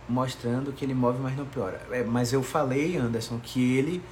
[0.07, 1.81] Mostrando que ele move, mas não piora.
[1.91, 4.03] É, mas eu falei, Anderson, que ele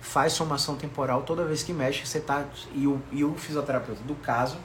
[0.00, 2.44] faz somação temporal toda vez que mexe, você tá
[2.74, 4.58] e o, e o fisioterapeuta do caso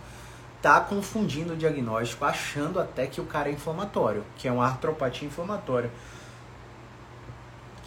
[0.62, 5.28] tá confundindo o diagnóstico, achando até que o cara é inflamatório, que é uma artropatia
[5.28, 5.92] inflamatória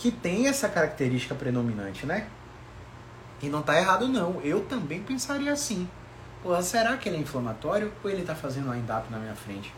[0.01, 2.27] que tem essa característica predominante, né?
[3.43, 4.41] E não tá errado não.
[4.43, 5.87] Eu também pensaria assim.
[6.43, 9.75] Pô, será que ele é inflamatório ou ele tá fazendo um end-up na minha frente?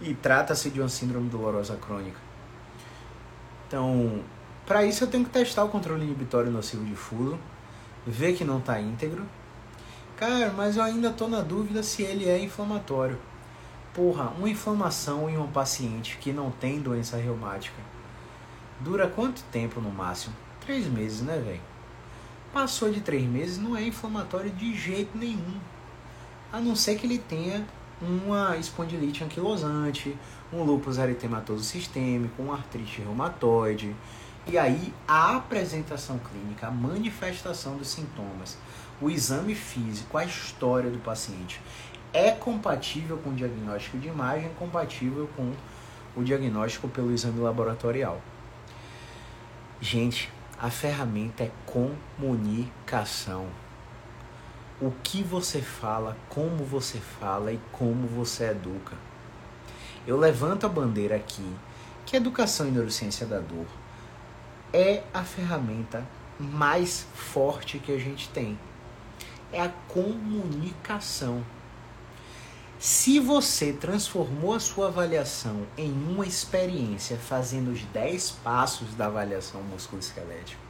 [0.00, 2.18] E trata-se de uma síndrome dolorosa crônica.
[3.66, 4.22] Então,
[4.66, 7.38] para isso eu tenho que testar o controle inibitório nocivo de fuso,
[8.06, 9.26] ver que não tá íntegro.
[10.16, 13.18] Cara, mas eu ainda tô na dúvida se ele é inflamatório.
[13.92, 17.80] Porra, uma inflamação em um paciente que não tem doença reumática
[18.80, 20.36] Dura quanto tempo no máximo?
[20.60, 21.60] Três meses, né, velho?
[22.52, 25.58] Passou de três meses, não é inflamatório de jeito nenhum.
[26.52, 27.66] A não ser que ele tenha
[28.00, 30.16] uma espondilite anquilosante,
[30.52, 33.94] um lúpus eritematoso sistêmico, uma artrite reumatoide.
[34.46, 38.56] E aí a apresentação clínica, a manifestação dos sintomas,
[39.00, 41.60] o exame físico, a história do paciente
[42.12, 45.52] é compatível com o diagnóstico de imagem, compatível com
[46.16, 48.20] o diagnóstico pelo exame laboratorial.
[49.80, 53.46] Gente, a ferramenta é comunicação.
[54.80, 58.96] O que você fala, como você fala e como você educa.
[60.06, 61.44] Eu levanto a bandeira aqui
[62.06, 63.66] que a educação em neurociência da dor
[64.72, 66.06] é a ferramenta
[66.38, 68.58] mais forte que a gente tem.
[69.52, 71.44] É a comunicação.
[72.78, 79.60] Se você transformou a sua avaliação em uma experiência fazendo os 10 passos da avaliação
[79.64, 80.67] musculoesquelética,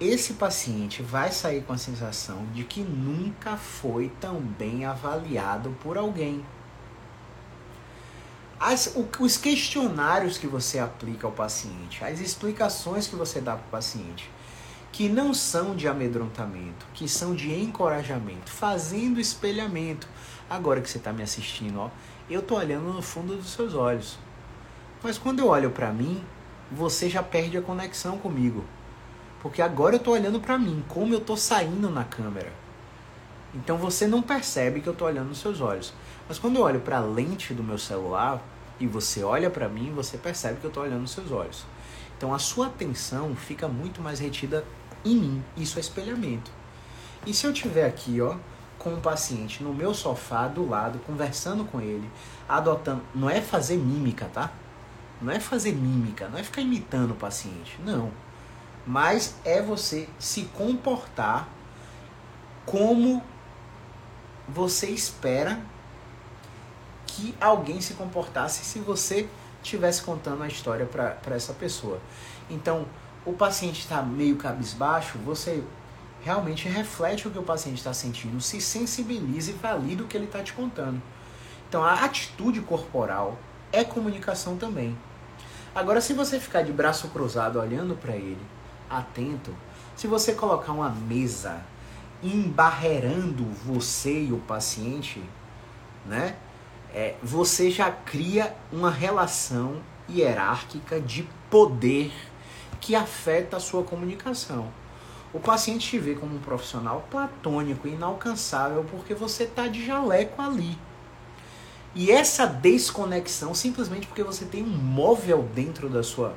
[0.00, 5.98] esse paciente vai sair com a sensação de que nunca foi tão bem avaliado por
[5.98, 6.42] alguém.
[8.58, 13.66] As, o, os questionários que você aplica ao paciente, as explicações que você dá para
[13.66, 14.30] o paciente,
[14.90, 20.08] que não são de amedrontamento, que são de encorajamento, fazendo espelhamento.
[20.48, 21.90] Agora que você está me assistindo, ó,
[22.28, 24.18] eu tô olhando no fundo dos seus olhos.
[25.02, 26.24] Mas quando eu olho para mim,
[26.72, 28.64] você já perde a conexão comigo.
[29.40, 32.52] Porque agora eu tô olhando para mim, como eu tô saindo na câmera.
[33.54, 35.92] Então você não percebe que eu tô olhando nos seus olhos.
[36.28, 38.40] Mas quando eu olho para a lente do meu celular
[38.78, 41.64] e você olha para mim, você percebe que eu tô olhando nos seus olhos.
[42.16, 44.64] Então a sua atenção fica muito mais retida
[45.04, 45.44] em mim.
[45.56, 46.50] Isso é espelhamento.
[47.26, 48.36] E se eu tiver aqui, ó,
[48.78, 52.08] com um paciente no meu sofá do lado, conversando com ele,
[52.48, 54.50] adotando, não é fazer mímica, tá?
[55.20, 58.10] Não é fazer mímica, não é ficar imitando o paciente, não.
[58.86, 61.48] Mas é você se comportar
[62.64, 63.22] como
[64.48, 65.60] você espera
[67.06, 69.28] que alguém se comportasse se você
[69.62, 72.00] estivesse contando a história para essa pessoa.
[72.48, 72.86] Então,
[73.24, 75.62] o paciente está meio cabisbaixo, você
[76.22, 80.26] realmente reflete o que o paciente está sentindo, se sensibiliza e valida o que ele
[80.26, 81.00] está te contando.
[81.68, 83.38] Então a atitude corporal
[83.72, 84.96] é comunicação também.
[85.74, 88.40] Agora, se você ficar de braço cruzado olhando para ele,
[88.90, 89.54] atento,
[89.96, 91.64] se você colocar uma mesa
[92.22, 95.22] embarreirando você e o paciente,
[96.04, 96.36] né?
[96.92, 102.12] É, você já cria uma relação hierárquica de poder
[102.80, 104.68] que afeta a sua comunicação.
[105.32, 110.76] O paciente te vê como um profissional platônico, inalcançável, porque você está de jaleco ali.
[111.94, 116.34] E essa desconexão, simplesmente porque você tem um móvel dentro da sua.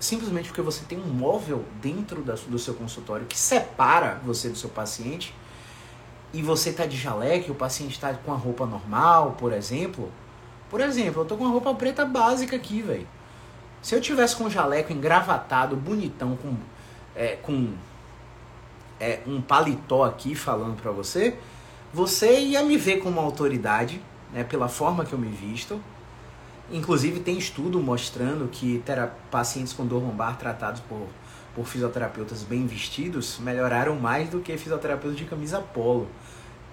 [0.00, 4.56] Simplesmente porque você tem um móvel dentro da, do seu consultório que separa você do
[4.56, 5.34] seu paciente,
[6.32, 10.10] e você está de jaleco e o paciente está com a roupa normal, por exemplo.
[10.68, 13.08] Por exemplo, eu tô com uma roupa preta básica aqui, velho.
[13.80, 16.54] Se eu tivesse com um jaleco engravatado, bonitão, com,
[17.16, 17.72] é, com
[19.00, 21.38] é, um paletó aqui falando para você,
[21.92, 24.02] você ia me ver como uma autoridade,
[24.32, 25.80] né, pela forma que eu me visto.
[26.70, 28.82] Inclusive tem estudo mostrando que
[29.30, 31.06] pacientes com dor lombar tratados por,
[31.54, 36.08] por fisioterapeutas bem vestidos melhoraram mais do que fisioterapeutas de camisa polo.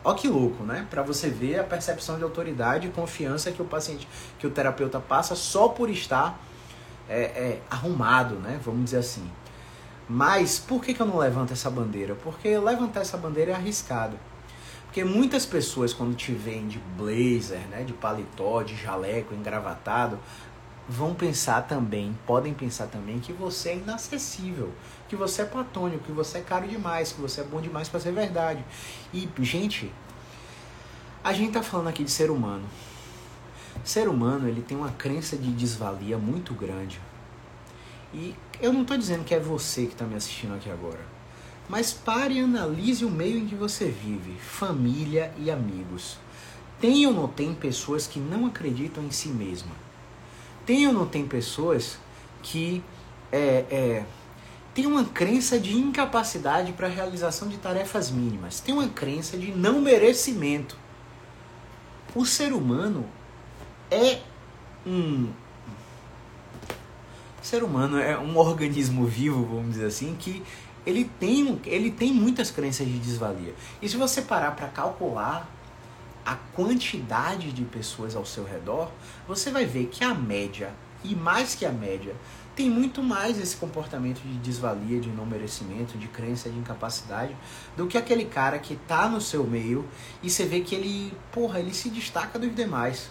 [0.03, 0.85] Ó que louco, né?
[0.89, 4.99] Para você ver a percepção de autoridade e confiança que o paciente, que o terapeuta
[4.99, 6.39] passa só por estar
[7.09, 8.59] é, é, arrumado, né?
[8.63, 9.27] Vamos dizer assim.
[10.07, 12.15] Mas por que, que eu não levanto essa bandeira?
[12.15, 14.17] Porque levantar essa bandeira é arriscado.
[14.95, 20.17] Porque muitas pessoas, quando te veem de blazer, né, de paletó, de jaleco, engravatado,
[20.87, 24.71] vão pensar também, podem pensar também que você é inacessível,
[25.09, 27.99] que você é platônico, que você é caro demais, que você é bom demais para
[27.99, 28.63] ser verdade.
[29.13, 29.91] E, gente,
[31.21, 32.63] a gente tá falando aqui de ser humano.
[33.83, 37.01] Ser humano, ele tem uma crença de desvalia muito grande.
[38.13, 41.14] E eu não tô dizendo que é você que está me assistindo aqui agora.
[41.67, 46.17] Mas pare e analise o meio em que você vive, família e amigos.
[46.79, 49.71] Tem ou não tem pessoas que não acreditam em si mesma?
[50.65, 51.97] Tem ou não tem pessoas
[52.43, 52.83] que
[53.31, 54.05] é, é,
[54.73, 58.59] tem uma crença de incapacidade para a realização de tarefas mínimas?
[58.59, 60.77] Tem uma crença de não merecimento.
[62.13, 63.05] O ser humano
[63.89, 64.19] é
[64.85, 65.29] um,
[67.41, 70.43] o ser humano é um organismo vivo, vamos dizer assim, que
[70.85, 73.53] ele tem, ele tem muitas crenças de desvalia.
[73.81, 75.49] E se você parar para calcular
[76.25, 78.91] a quantidade de pessoas ao seu redor,
[79.27, 80.73] você vai ver que a média,
[81.03, 82.15] e mais que a média,
[82.55, 87.35] tem muito mais esse comportamento de desvalia, de não merecimento, de crença, de incapacidade,
[87.75, 89.85] do que aquele cara que tá no seu meio
[90.23, 93.09] e você vê que ele, porra, ele se destaca dos demais.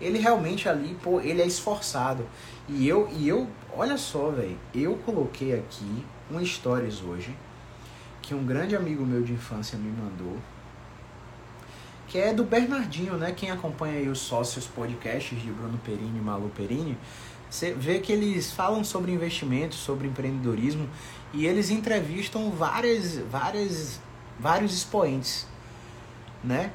[0.00, 2.24] Ele realmente ali, pô, ele é esforçado.
[2.68, 7.34] E eu, e eu olha só, velho, eu coloquei aqui um stories hoje
[8.28, 10.36] que um grande amigo meu de infância me mandou,
[12.06, 13.32] que é do Bernardinho, né?
[13.32, 16.96] Quem acompanha aí os sócios podcasts de Bruno Perini e Malu Perini,
[17.48, 20.86] você vê que eles falam sobre investimentos, sobre empreendedorismo
[21.32, 23.98] e eles entrevistam várias, várias,
[24.38, 25.46] vários expoentes,
[26.44, 26.70] né?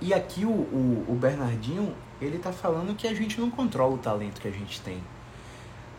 [0.00, 3.98] E aqui o, o, o Bernardinho, ele tá falando que a gente não controla o
[3.98, 5.02] talento que a gente tem.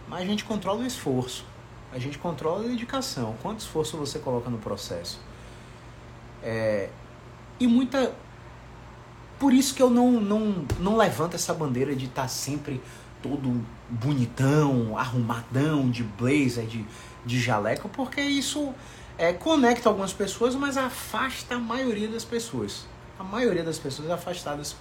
[0.08, 1.44] Mas a gente controla o esforço.
[1.96, 3.36] A gente controla a dedicação.
[3.42, 5.20] Quanto esforço você coloca no processo.
[6.44, 6.90] É,
[7.60, 8.14] e muita.
[9.40, 12.82] Por isso que eu não, não, não levanto essa bandeira de estar tá sempre
[13.24, 16.86] todo bonitão, arrumadão, de blazer, de,
[17.26, 18.74] de jaleco, porque isso
[19.18, 22.86] é, conecta algumas pessoas, mas afasta a maioria das pessoas.
[23.18, 24.76] A maioria das pessoas afastadas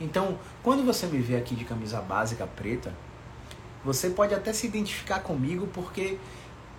[0.00, 2.94] então, quando você me vê aqui de camisa básica preta,
[3.84, 6.18] você pode até se identificar comigo porque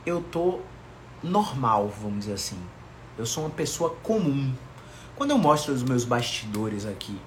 [0.06, 0.60] eu tô
[1.24, 2.60] normal, vamos dizer assim.
[3.18, 4.54] Eu sou uma pessoa comum.
[5.16, 7.20] Quando eu mostro os meus bastidores aqui,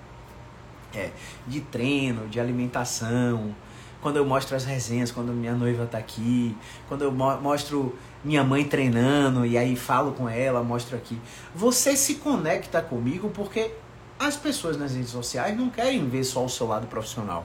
[0.95, 1.11] é,
[1.47, 3.55] de treino, de alimentação,
[4.01, 6.57] quando eu mostro as resenhas, quando minha noiva tá aqui,
[6.89, 11.19] quando eu mostro minha mãe treinando e aí falo com ela, mostro aqui.
[11.55, 13.73] Você se conecta comigo porque
[14.19, 17.45] as pessoas nas redes sociais não querem ver só o seu lado profissional.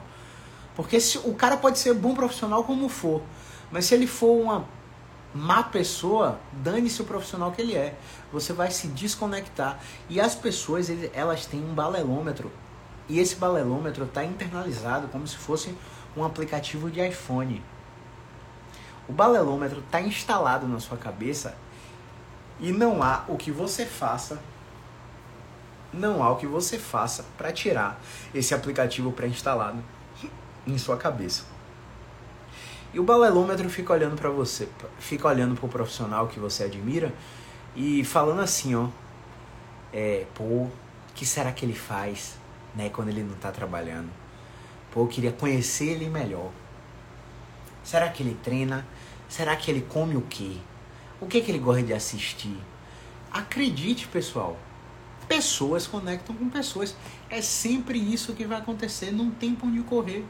[0.74, 3.22] Porque se, o cara pode ser bom profissional como for,
[3.70, 4.64] mas se ele for uma
[5.34, 7.96] má pessoa, dane-se o profissional que ele é.
[8.32, 9.78] Você vai se desconectar.
[10.08, 12.50] E as pessoas, elas têm um balelômetro.
[13.08, 15.74] E esse balelômetro está internalizado como se fosse
[16.16, 17.62] um aplicativo de iPhone.
[19.08, 21.56] O balelômetro está instalado na sua cabeça
[22.60, 24.38] e não há o que você faça
[25.92, 28.00] não há o que você faça para tirar
[28.34, 29.82] esse aplicativo pré-instalado
[30.66, 31.44] em sua cabeça.
[32.92, 34.68] E o balelômetro fica olhando para você,
[34.98, 37.12] fica olhando para o profissional que você admira
[37.76, 38.88] e falando assim, ó,
[39.92, 40.72] é, pô, o
[41.14, 42.36] que será que ele faz,
[42.74, 44.08] né, quando ele não está trabalhando?
[44.90, 46.50] Pô, eu queria conhecer ele melhor.
[47.84, 48.86] Será que ele treina?
[49.28, 50.56] Será que ele come o quê?
[51.20, 52.56] O que, que ele gosta de assistir?
[53.30, 54.56] Acredite, pessoal,
[55.28, 56.96] Pessoas conectam com pessoas.
[57.28, 60.24] É sempre isso que vai acontecer, não tem por onde correr.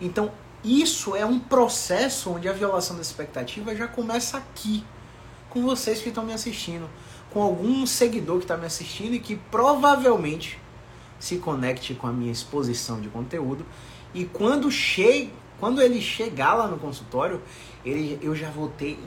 [0.00, 0.30] Então,
[0.64, 4.84] isso é um processo onde a violação da expectativa já começa aqui,
[5.50, 6.88] com vocês que estão me assistindo,
[7.30, 10.58] com algum seguidor que está me assistindo e que provavelmente
[11.18, 13.64] se conecte com a minha exposição de conteúdo.
[14.14, 17.42] E quando, che quando ele chegar lá no consultório,
[17.84, 18.98] ele, eu já vou ter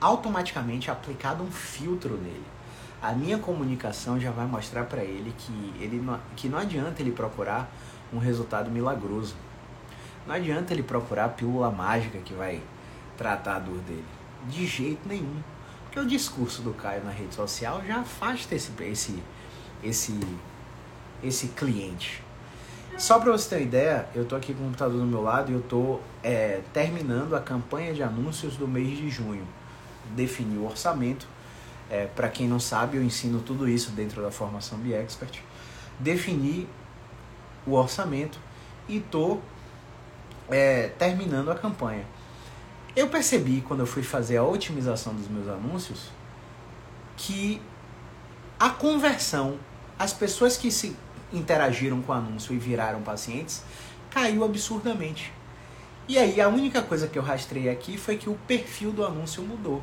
[0.00, 2.56] automaticamente aplicado um filtro nele
[3.06, 6.02] a minha comunicação já vai mostrar para ele que, ele
[6.34, 7.70] que não adianta ele procurar
[8.12, 9.34] um resultado milagroso.
[10.26, 12.60] Não adianta ele procurar a pílula mágica que vai
[13.16, 14.04] tratar a dor dele.
[14.48, 15.36] De jeito nenhum.
[15.84, 19.22] Porque o discurso do Caio na rede social já afasta esse, esse,
[19.82, 20.20] esse,
[21.22, 22.22] esse cliente.
[22.98, 25.50] Só para você ter uma ideia, eu tô aqui com o computador do meu lado
[25.50, 29.46] e eu tô é, terminando a campanha de anúncios do mês de junho.
[30.14, 31.26] Defini o orçamento
[31.88, 35.40] é, Para quem não sabe, eu ensino tudo isso dentro da formação Expert.
[35.98, 36.68] Defini
[37.66, 38.38] o orçamento
[38.88, 39.40] e estou
[40.50, 42.04] é, terminando a campanha.
[42.94, 46.10] Eu percebi quando eu fui fazer a otimização dos meus anúncios
[47.16, 47.60] que
[48.58, 49.58] a conversão,
[49.98, 50.96] as pessoas que se
[51.32, 53.62] interagiram com o anúncio e viraram pacientes,
[54.10, 55.32] caiu absurdamente.
[56.08, 59.42] E aí a única coisa que eu rastrei aqui foi que o perfil do anúncio
[59.42, 59.82] mudou.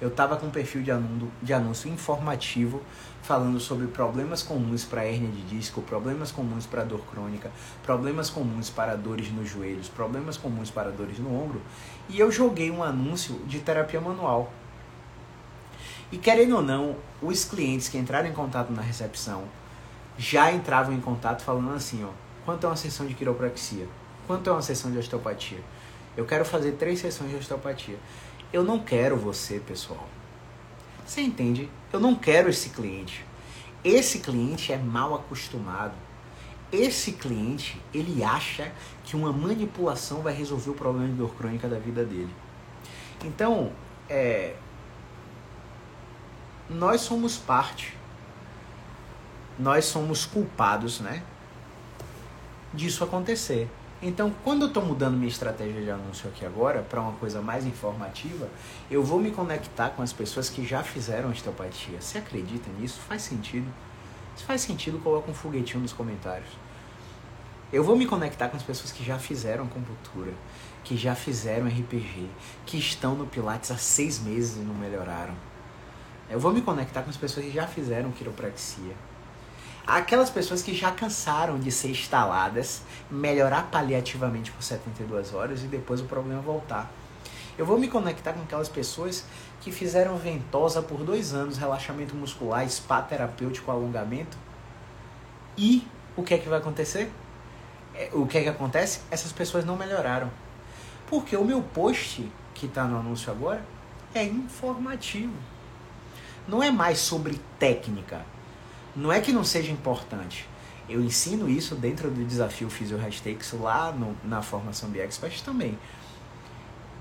[0.00, 2.82] Eu estava com um perfil de anúncio, de anúncio informativo,
[3.26, 7.50] falando sobre problemas comuns para hernia de disco, problemas comuns para dor crônica,
[7.82, 11.60] problemas comuns para dores nos joelhos, problemas comuns para dores no ombro,
[12.08, 14.52] e eu joguei um anúncio de terapia manual.
[16.12, 19.42] E querendo ou não, os clientes que entraram em contato na recepção
[20.16, 22.10] já entravam em contato falando assim, ó,
[22.44, 23.88] quanto é uma sessão de quiropraxia?
[24.28, 25.58] Quanto é uma sessão de osteopatia?
[26.16, 27.98] Eu quero fazer três sessões de osteopatia.
[28.52, 30.06] Eu não quero você, pessoal.
[31.06, 31.70] Você entende?
[31.92, 33.24] Eu não quero esse cliente.
[33.84, 35.94] Esse cliente é mal acostumado.
[36.72, 38.72] Esse cliente, ele acha
[39.04, 42.34] que uma manipulação vai resolver o problema de dor crônica da vida dele.
[43.24, 43.72] Então,
[44.08, 44.56] é,
[46.68, 47.96] nós somos parte,
[49.56, 51.22] nós somos culpados, né,
[52.74, 53.70] disso acontecer.
[54.02, 57.64] Então, quando eu estou mudando minha estratégia de anúncio aqui agora para uma coisa mais
[57.64, 58.46] informativa,
[58.90, 61.98] eu vou me conectar com as pessoas que já fizeram osteopatia.
[61.98, 63.00] Você acredita nisso?
[63.00, 63.66] Faz sentido?
[64.36, 66.50] Se faz sentido, coloca um foguetinho nos comentários.
[67.72, 70.32] Eu vou me conectar com as pessoas que já fizeram acupuntura,
[70.84, 72.28] que já fizeram RPG,
[72.66, 75.34] que estão no Pilates há seis meses e não melhoraram.
[76.28, 78.94] Eu vou me conectar com as pessoas que já fizeram quiropraxia
[79.86, 86.00] Aquelas pessoas que já cansaram de ser instaladas, melhorar paliativamente por 72 horas e depois
[86.00, 86.90] o problema voltar.
[87.56, 89.24] Eu vou me conectar com aquelas pessoas
[89.60, 94.36] que fizeram ventosa por dois anos, relaxamento muscular, spa terapêutico, alongamento.
[95.56, 97.08] E o que é que vai acontecer?
[97.94, 99.02] É, o que é que acontece?
[99.08, 100.32] Essas pessoas não melhoraram.
[101.06, 103.64] Porque o meu post que está no anúncio agora
[104.12, 105.32] é informativo.
[106.48, 108.35] Não é mais sobre técnica
[108.96, 110.48] não é que não seja importante.
[110.88, 115.78] Eu ensino isso dentro do desafio Physio Hashtakes lá no, na formação de Expert também.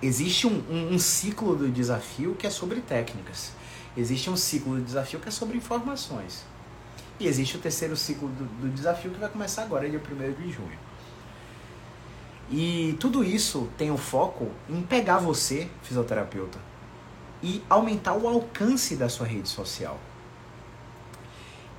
[0.01, 3.53] Existe um, um, um ciclo do desafio que é sobre técnicas.
[3.95, 6.43] Existe um ciclo do desafio que é sobre informações.
[7.19, 10.51] E existe o terceiro ciclo do, do desafio que vai começar agora, dia 1 de
[10.51, 10.85] junho.
[12.51, 16.59] E tudo isso tem o foco em pegar você, fisioterapeuta,
[17.41, 19.97] e aumentar o alcance da sua rede social.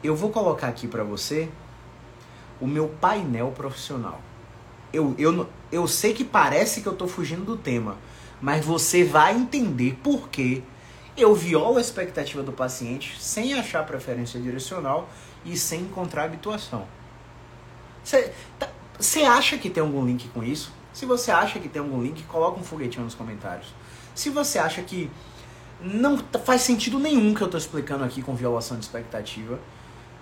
[0.06, 1.48] Eu vou colocar aqui para você
[2.60, 4.20] o meu painel profissional.
[4.92, 7.96] Eu, eu, eu sei que parece que eu estou fugindo do tema,
[8.40, 10.62] mas você vai entender por que
[11.16, 15.08] eu violo a expectativa do paciente sem achar preferência direcional
[15.44, 16.86] e sem encontrar habituação.
[18.04, 18.68] Você tá,
[19.32, 20.72] acha que tem algum link com isso?
[20.92, 23.74] Se você acha que tem algum link, coloca um foguetinho nos comentários.
[24.14, 25.10] Se você acha que
[25.80, 29.58] não faz sentido nenhum que eu estou explicando aqui com violação de expectativa,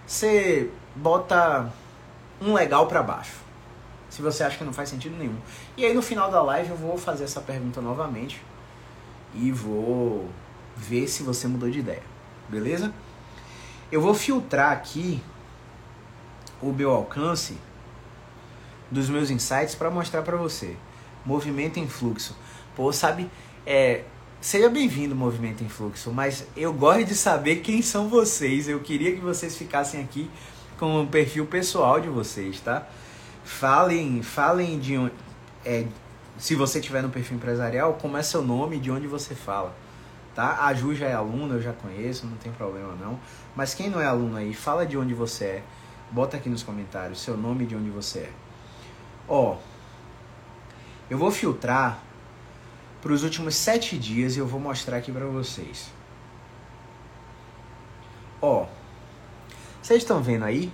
[0.06, 1.72] você bota
[2.40, 3.36] um legal para baixo.
[4.08, 5.36] Se você acha que não faz sentido nenhum.
[5.76, 8.40] E aí no final da live eu vou fazer essa pergunta novamente
[9.34, 10.28] e vou
[10.76, 12.02] ver se você mudou de ideia.
[12.48, 12.92] Beleza?
[13.90, 15.22] Eu vou filtrar aqui
[16.60, 17.58] o meu alcance
[18.90, 20.76] dos meus insights para mostrar para você.
[21.24, 22.36] Movimento em fluxo.
[22.76, 23.30] Pô, sabe,
[23.66, 24.04] é,
[24.44, 28.68] Seja bem-vindo, Movimento em Fluxo, mas eu gosto de saber quem são vocês.
[28.68, 30.30] Eu queria que vocês ficassem aqui
[30.78, 32.86] com o perfil pessoal de vocês, tá?
[33.42, 35.14] Falem, falem de onde.
[35.64, 35.86] É,
[36.36, 39.74] se você tiver no perfil empresarial, como é seu nome e de onde você fala.
[40.34, 40.66] Tá?
[40.66, 43.18] A Ju já é aluna, eu já conheço, não tem problema não.
[43.56, 45.62] Mas quem não é aluno aí, fala de onde você é.
[46.10, 48.32] Bota aqui nos comentários seu nome e de onde você é.
[49.26, 49.56] Ó,
[51.08, 52.03] eu vou filtrar
[53.04, 55.92] para os últimos sete dias e eu vou mostrar aqui para vocês.
[58.40, 58.64] Ó,
[59.82, 60.72] vocês estão vendo aí?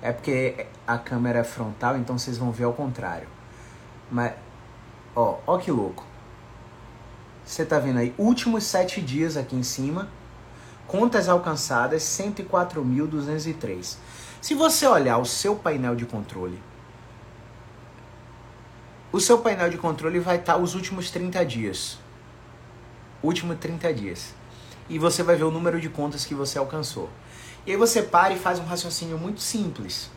[0.00, 3.26] É porque a câmera é frontal, então vocês vão ver ao contrário.
[4.08, 4.34] Mas,
[5.16, 6.04] ó, ó que louco.
[7.44, 8.14] Você tá vendo aí?
[8.16, 10.08] Últimos sete dias aqui em cima.
[10.86, 13.96] Contas alcançadas 104.203.
[14.40, 16.62] Se você olhar o seu painel de controle
[19.16, 21.98] o seu painel de controle vai estar os últimos 30 dias.
[23.22, 24.34] Últimos 30 dias.
[24.90, 27.08] E você vai ver o número de contas que você alcançou.
[27.66, 30.10] E aí você para e faz um raciocínio muito simples.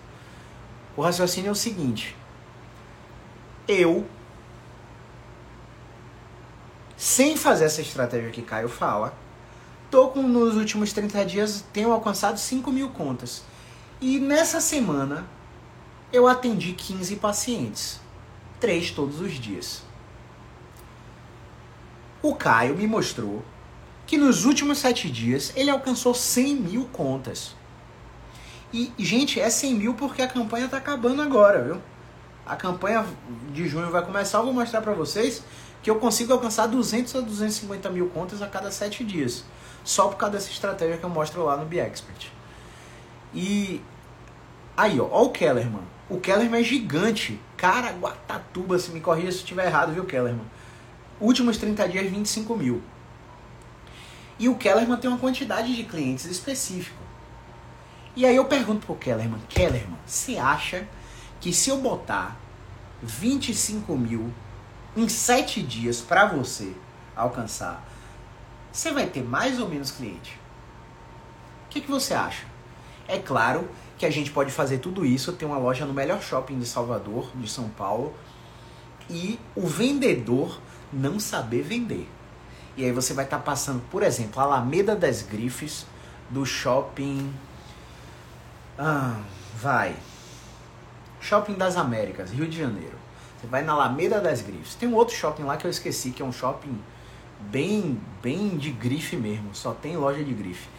[0.97, 2.13] O raciocínio é o seguinte:
[3.69, 4.05] eu,
[6.97, 9.13] sem fazer essa estratégia que Caio fala,
[9.89, 13.43] tô com nos últimos 30 dias tenho alcançado 5 mil contas.
[14.01, 15.25] E nessa semana
[16.11, 18.08] eu atendi 15 pacientes
[18.59, 19.83] três todos os dias.
[22.21, 23.43] O Caio me mostrou
[24.05, 27.55] que nos últimos sete dias ele alcançou 100 mil contas.
[28.73, 31.81] E, gente, é 100 mil porque a campanha está acabando agora, viu?
[32.45, 33.05] A campanha
[33.53, 35.43] de junho vai começar, eu vou mostrar para vocês
[35.81, 39.45] que eu consigo alcançar 200 a 250 mil contas a cada sete dias.
[39.83, 42.27] Só por causa dessa estratégia que eu mostro lá no BeExpert.
[43.33, 43.81] E
[44.75, 45.83] aí, ó, ó o Kellerman.
[46.09, 47.39] O Kellerman é gigante.
[47.55, 50.45] Cara, Guatatuba, se me corrija se estiver errado, viu, Kellerman?
[51.21, 52.81] Últimos 30 dias, 25 mil.
[54.39, 56.97] E o Kellerman tem uma quantidade de clientes específico.
[58.15, 60.87] E aí eu pergunto pro Kellerman, Kellerman, você acha
[61.39, 62.35] que se eu botar
[63.03, 64.33] 25 mil
[64.95, 66.73] em 7 dias para você
[67.15, 67.85] alcançar,
[68.71, 70.39] você vai ter mais ou menos cliente?
[71.65, 72.45] O que, que você acha?
[73.07, 73.69] É claro
[73.99, 77.29] que a gente pode fazer tudo isso, ter uma loja no melhor shopping de Salvador,
[77.35, 78.15] de São Paulo,
[79.09, 80.57] e o vendedor
[80.91, 82.07] não saber vender.
[82.77, 85.85] E aí você vai estar tá passando, por exemplo, a Alameda das Grifes
[86.29, 87.33] do shopping.
[88.77, 89.19] Ah,
[89.61, 89.93] vai.
[91.19, 92.97] Shopping das Américas, Rio de Janeiro.
[93.37, 94.75] Você vai na Alameda das Grifes.
[94.75, 96.79] Tem um outro shopping lá que eu esqueci, que é um shopping
[97.51, 99.53] bem, bem de grife mesmo.
[99.53, 100.69] Só tem loja de grife.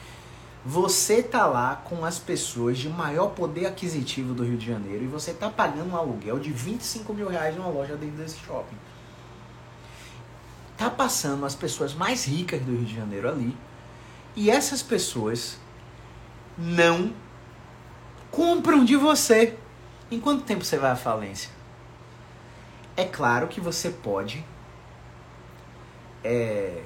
[0.64, 5.06] Você tá lá com as pessoas de maior poder aquisitivo do Rio de Janeiro e
[5.06, 8.76] você tá pagando um aluguel de 25 mil reais numa loja dentro desse shopping.
[10.76, 13.56] Tá passando as pessoas mais ricas do Rio de Janeiro ali
[14.36, 15.58] e essas pessoas
[16.58, 17.14] não
[18.30, 19.56] compram de você.
[20.10, 21.50] Em quanto tempo você vai à falência?
[22.98, 24.44] É claro que você pode
[26.22, 26.82] é,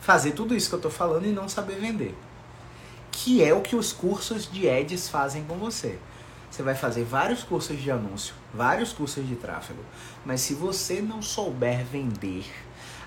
[0.00, 2.16] fazer tudo isso que eu estou falando e não saber vender
[3.10, 5.98] que é o que os cursos de ads fazem com você.
[6.50, 9.84] Você vai fazer vários cursos de anúncio, vários cursos de tráfego,
[10.24, 12.44] mas se você não souber vender,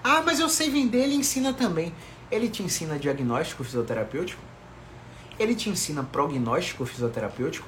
[0.03, 1.93] ah, mas eu sei vender, ele ensina também.
[2.29, 4.41] Ele te ensina diagnóstico fisioterapêutico?
[5.39, 7.65] Ele te ensina prognóstico fisioterapêutico?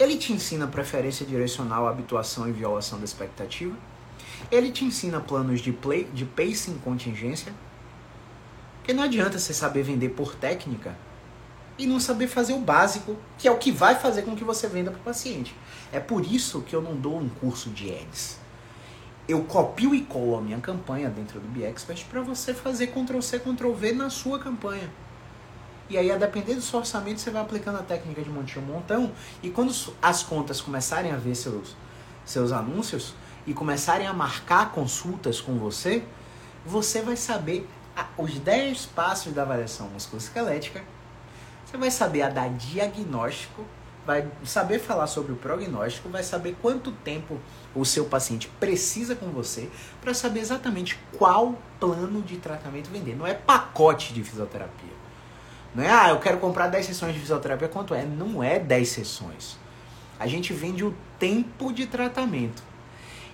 [0.00, 3.76] Ele te ensina preferência direcional, habituação e violação da expectativa?
[4.50, 7.52] Ele te ensina planos de, play, de pacing contingência?
[8.78, 10.96] Porque não adianta você saber vender por técnica
[11.78, 14.66] e não saber fazer o básico, que é o que vai fazer com que você
[14.66, 15.54] venda para o paciente.
[15.92, 18.38] É por isso que eu não dou um curso de ads.
[19.28, 23.38] Eu copio e colo a minha campanha dentro do BXpert para você fazer Ctrl C,
[23.38, 24.90] Ctrl V na sua campanha.
[25.90, 29.12] E aí, a depender do seu orçamento, você vai aplicando a técnica de montinho montão.
[29.42, 29.72] E quando
[30.02, 31.76] as contas começarem a ver seus,
[32.24, 33.14] seus anúncios
[33.46, 36.02] e começarem a marcar consultas com você,
[36.66, 37.66] você vai saber
[38.16, 40.82] os 10 passos da avaliação musculoesquelética
[41.68, 43.62] você vai saber a dar diagnóstico,
[44.06, 47.38] vai saber falar sobre o prognóstico, vai saber quanto tempo
[47.74, 49.68] o seu paciente precisa com você
[50.00, 53.14] para saber exatamente qual plano de tratamento vender.
[53.14, 54.96] Não é pacote de fisioterapia.
[55.74, 58.02] Não é, ah, eu quero comprar 10 sessões de fisioterapia, quanto é?
[58.02, 59.58] Não é 10 sessões.
[60.18, 62.62] A gente vende o tempo de tratamento.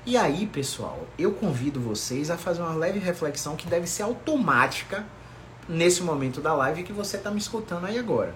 [0.05, 5.07] E aí, pessoal, eu convido vocês a fazer uma leve reflexão que deve ser automática
[5.68, 8.34] nesse momento da live que você está me escutando aí agora.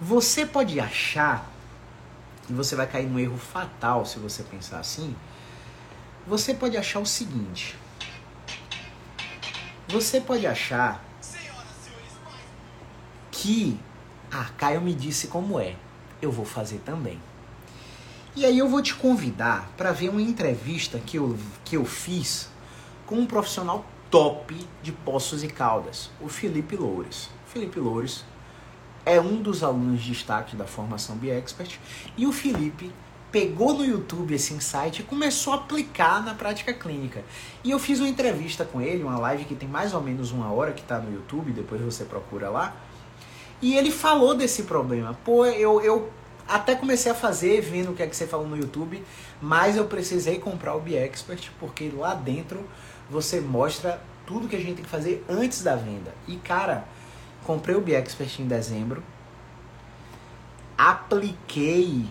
[0.00, 1.50] Você pode achar,
[2.48, 5.16] e você vai cair num erro fatal se você pensar assim,
[6.26, 7.76] você pode achar o seguinte.
[9.88, 11.02] Você pode achar
[13.30, 13.78] que,
[14.30, 15.76] ah, Caio me disse como é,
[16.20, 17.20] eu vou fazer também.
[18.34, 22.50] E aí eu vou te convidar para ver uma entrevista que eu, que eu fiz
[23.06, 23.86] com um profissional
[24.16, 27.28] top de Poços e Caldas, o Felipe Loures.
[27.48, 28.24] Felipe Loures
[29.04, 31.78] é um dos alunos de destaque da formação BeExpert
[32.16, 32.90] e o Felipe
[33.30, 37.22] pegou no YouTube esse insight e começou a aplicar na prática clínica.
[37.62, 40.50] E eu fiz uma entrevista com ele, uma live que tem mais ou menos uma
[40.50, 42.74] hora que está no YouTube, depois você procura lá.
[43.60, 45.12] E ele falou desse problema.
[45.26, 46.10] Pô, eu, eu
[46.48, 49.04] até comecei a fazer, vendo o que é que você falou no YouTube,
[49.42, 52.64] mas eu precisei comprar o BeExpert porque lá dentro
[53.10, 56.14] você mostra tudo que a gente tem que fazer antes da venda.
[56.26, 56.84] E cara,
[57.44, 59.02] comprei o BXpert em dezembro,
[60.76, 62.06] apliquei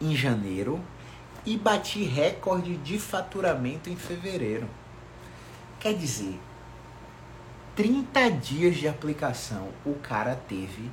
[0.00, 0.80] em janeiro
[1.44, 4.68] e bati recorde de faturamento em fevereiro.
[5.78, 6.38] Quer dizer,
[7.74, 10.90] 30 dias de aplicação, o cara teve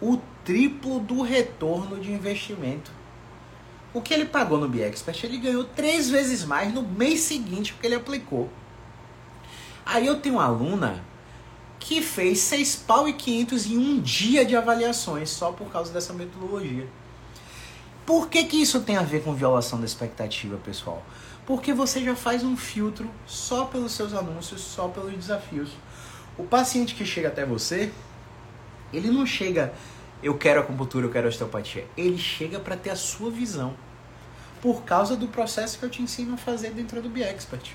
[0.00, 2.90] o triplo do retorno de investimento.
[3.92, 7.86] O que ele pagou no BXpert, ele ganhou três vezes mais no mês seguinte que
[7.86, 8.48] ele aplicou.
[9.84, 11.02] Aí eu tenho uma aluna
[11.80, 16.12] que fez seis pau e quinhentos em um dia de avaliações só por causa dessa
[16.12, 16.86] metodologia.
[18.06, 21.02] por que, que isso tem a ver com violação da expectativa, pessoal?
[21.46, 25.70] Porque você já faz um filtro só pelos seus anúncios, só pelos desafios.
[26.36, 27.92] O paciente que chega até você,
[28.92, 29.72] ele não chega,
[30.22, 31.86] eu quero acupuntura, eu quero osteopatia.
[31.96, 33.74] Ele chega para ter a sua visão.
[34.60, 37.72] Por causa do processo que eu te ensino a fazer dentro do BeExpert.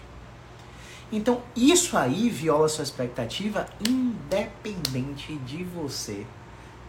[1.11, 6.25] Então, isso aí viola sua expectativa, independente de você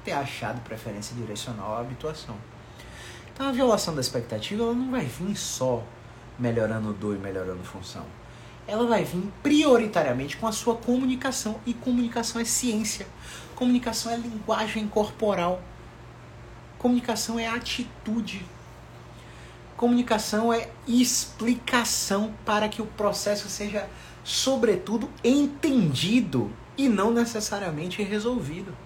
[0.05, 2.37] ter achado preferência direcional à habituação.
[3.33, 5.83] Então, a violação da expectativa ela não vai vir só
[6.39, 8.05] melhorando dor e melhorando função.
[8.67, 11.61] Ela vai vir prioritariamente com a sua comunicação.
[11.65, 13.07] E comunicação é ciência.
[13.57, 15.63] Comunicação é linguagem corporal.
[16.79, 18.45] Comunicação é atitude.
[19.77, 23.89] Comunicação é explicação para que o processo seja
[24.23, 28.77] sobretudo, entendido e não necessariamente resolvido.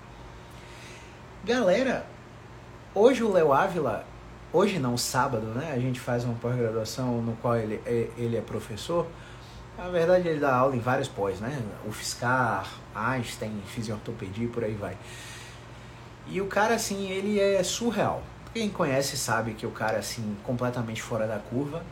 [1.44, 2.06] Galera,
[2.94, 4.04] hoje o Léo Ávila,
[4.52, 5.72] hoje não, sábado, né?
[5.72, 9.06] A gente faz uma pós-graduação no qual ele é, ele é professor.
[9.78, 11.62] Na verdade, ele dá aula em vários pós, né?
[11.86, 14.96] UFSCar, Einstein, fisiortopedia e por aí vai.
[16.26, 18.22] E o cara, assim, ele é surreal.
[18.52, 21.82] Quem conhece sabe que o cara, assim, completamente fora da curva.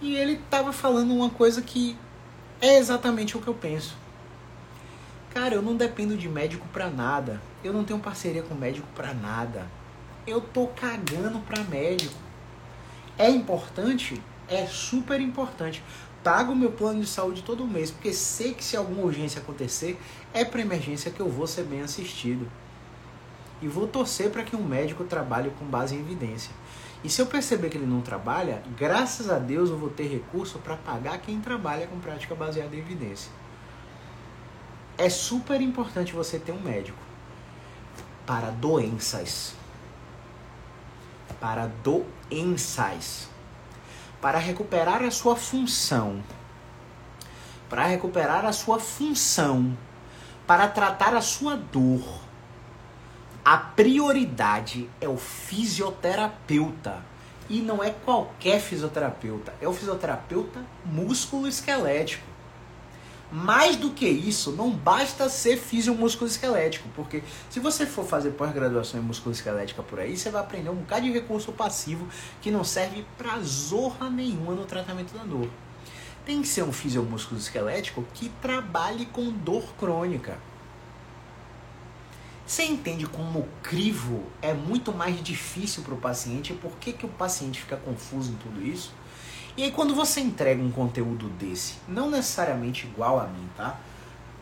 [0.00, 1.96] E ele tava falando uma coisa que
[2.60, 3.96] é exatamente o que eu penso.
[5.32, 7.40] Cara, eu não dependo de médico pra nada.
[7.62, 9.66] Eu não tenho parceria com médico pra nada.
[10.26, 12.14] Eu tô cagando pra médico.
[13.16, 14.20] É importante?
[14.48, 15.82] É super importante.
[16.22, 19.98] Pago meu plano de saúde todo mês, porque sei que se alguma urgência acontecer,
[20.34, 22.50] é para emergência que eu vou ser bem assistido.
[23.62, 26.52] E vou torcer para que um médico trabalhe com base em evidência.
[27.02, 30.58] E se eu perceber que ele não trabalha, graças a Deus eu vou ter recurso
[30.58, 33.32] para pagar quem trabalha com prática baseada em evidência.
[34.98, 36.98] É super importante você ter um médico
[38.26, 39.54] para doenças.
[41.40, 43.29] Para doenças.
[44.20, 46.22] Para recuperar a sua função.
[47.68, 49.76] Para recuperar a sua função.
[50.46, 52.20] Para tratar a sua dor
[53.44, 57.02] a prioridade é o fisioterapeuta.
[57.48, 62.29] E não é qualquer fisioterapeuta, é o fisioterapeuta músculo esquelético.
[63.32, 68.98] Mais do que isso, não basta ser fisiomúsculo esquelético, porque se você for fazer pós-graduação
[68.98, 72.08] em músculo esquelética por aí, você vai aprender um bocado de recurso passivo
[72.40, 75.48] que não serve pra zorra nenhuma no tratamento da dor.
[76.26, 80.36] Tem que ser um fisiomúsculo esquelético que trabalhe com dor crônica.
[82.44, 86.52] Você entende como o crivo é muito mais difícil para o paciente?
[86.52, 88.92] Por que, que o paciente fica confuso em tudo isso?
[89.60, 93.78] E aí quando você entrega um conteúdo desse, não necessariamente igual a mim, tá?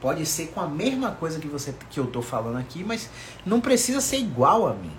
[0.00, 3.10] Pode ser com a mesma coisa que você que eu tô falando aqui, mas
[3.44, 4.92] não precisa ser igual a mim.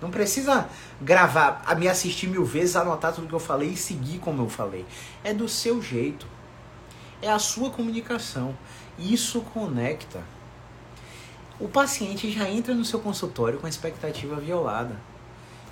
[0.00, 0.68] Não precisa
[1.02, 4.86] gravar, me assistir mil vezes, anotar tudo que eu falei e seguir como eu falei.
[5.24, 6.24] É do seu jeito.
[7.20, 8.56] É a sua comunicação.
[8.96, 10.22] Isso conecta
[11.58, 14.94] o paciente já entra no seu consultório com a expectativa violada.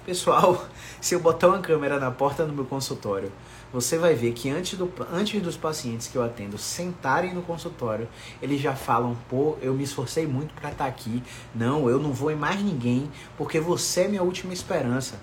[0.05, 0.66] Pessoal,
[1.00, 3.30] se eu botar uma câmera na porta do meu consultório,
[3.73, 8.07] você vai ver que antes, do, antes dos pacientes que eu atendo sentarem no consultório,
[8.43, 11.23] eles já falam: pô, eu me esforcei muito para estar tá aqui.
[11.55, 15.18] Não, eu não vou em mais ninguém, porque você é minha última esperança.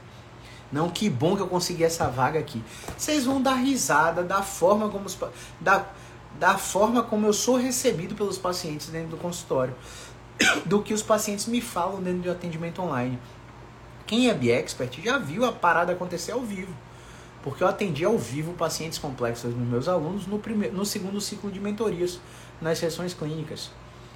[0.71, 2.63] Não, que bom que eu consegui essa vaga aqui.
[2.97, 5.17] Vocês vão dar risada da forma como os,
[5.59, 5.85] da,
[6.39, 9.75] da forma como eu sou recebido pelos pacientes dentro do consultório
[10.65, 13.19] do que os pacientes me falam dentro de atendimento online.
[14.05, 16.73] Quem é BeExpert já viu a parada acontecer ao vivo.
[17.43, 21.51] Porque eu atendi ao vivo pacientes complexos nos meus alunos no, primeiro, no segundo ciclo
[21.51, 22.19] de mentorias,
[22.61, 23.71] nas sessões clínicas.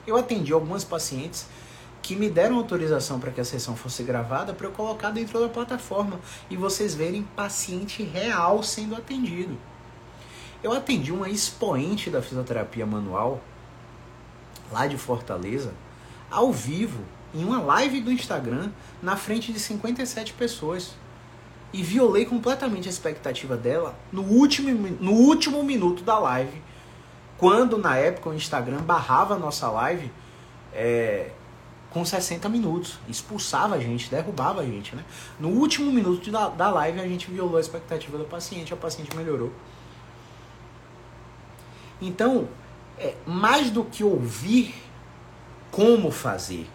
[0.05, 1.47] Eu atendi algumas pacientes
[2.01, 5.47] que me deram autorização para que a sessão fosse gravada para eu colocar dentro da
[5.47, 6.19] plataforma
[6.49, 9.57] e vocês verem paciente real sendo atendido.
[10.61, 13.41] Eu atendi uma expoente da fisioterapia manual
[14.71, 15.73] lá de Fortaleza,
[16.29, 17.03] ao vivo,
[17.33, 18.71] em uma live do Instagram,
[19.01, 20.95] na frente de 57 pessoas.
[21.73, 24.69] E violei completamente a expectativa dela no último,
[25.01, 26.61] no último minuto da live.
[27.37, 30.11] Quando na época o Instagram barrava a nossa live
[30.71, 31.31] é,
[31.89, 32.99] com 60 minutos.
[33.09, 34.95] Expulsava a gente, derrubava a gente.
[34.95, 35.03] Né?
[35.39, 39.15] No último minuto da, da live a gente violou a expectativa do paciente, a paciente
[39.15, 39.51] melhorou.
[42.01, 42.49] Então,
[42.97, 44.75] é, mais do que ouvir
[45.71, 46.69] como fazer.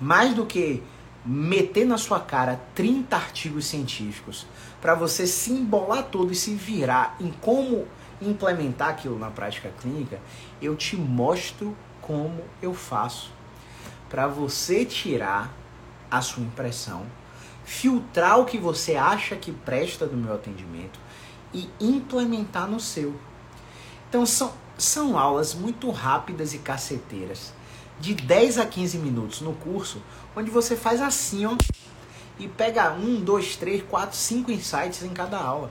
[0.00, 0.82] Mais do que
[1.24, 4.46] meter na sua cara 30 artigos científicos
[4.80, 7.86] para você se embolar todo e se virar em como
[8.20, 10.20] implementar aquilo na prática clínica,
[10.60, 13.30] eu te mostro como eu faço
[14.08, 15.52] para você tirar
[16.10, 17.06] a sua impressão
[17.64, 20.98] filtrar o que você acha que presta do meu atendimento
[21.52, 23.14] e implementar no seu.
[24.08, 27.52] Então são, são aulas muito rápidas e caceteiras,
[28.00, 30.02] de 10 a 15 minutos no curso,
[30.36, 31.56] onde você faz assim, ó,
[32.38, 35.70] e pega um, dois, três, quatro, cinco insights em cada aula.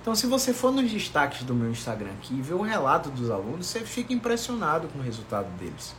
[0.00, 3.30] Então, se você for nos destaques do meu Instagram aqui e ver o relato dos
[3.30, 5.96] alunos, você fica impressionado com o resultado deles.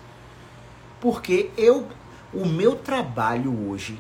[1.01, 1.88] Porque eu,
[2.32, 3.99] o meu trabalho hoje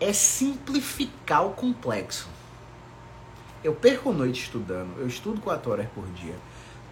[0.00, 2.28] é simplificar o complexo.
[3.64, 6.36] Eu perco noite estudando, eu estudo 4 horas por dia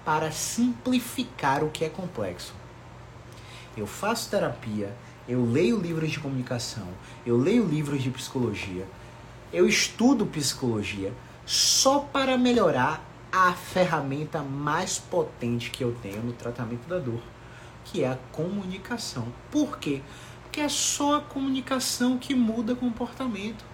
[0.04, 2.52] para simplificar o que é complexo.
[3.76, 4.94] Eu faço terapia,
[5.32, 6.86] eu leio livros de comunicação,
[7.24, 8.86] eu leio livros de psicologia,
[9.50, 11.10] eu estudo psicologia
[11.46, 13.02] só para melhorar
[13.32, 17.22] a ferramenta mais potente que eu tenho no tratamento da dor,
[17.82, 19.26] que é a comunicação.
[19.50, 20.02] Por quê?
[20.42, 23.64] Porque é só a comunicação que muda comportamento.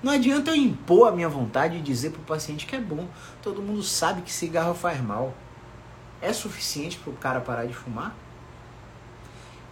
[0.00, 3.08] Não adianta eu impor a minha vontade e dizer para o paciente que é bom.
[3.42, 5.34] Todo mundo sabe que cigarro faz mal.
[6.22, 8.14] É suficiente para o cara parar de fumar?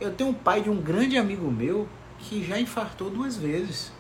[0.01, 1.89] Eu tenho um pai de um grande amigo meu
[2.19, 3.93] que já infartou duas vezes.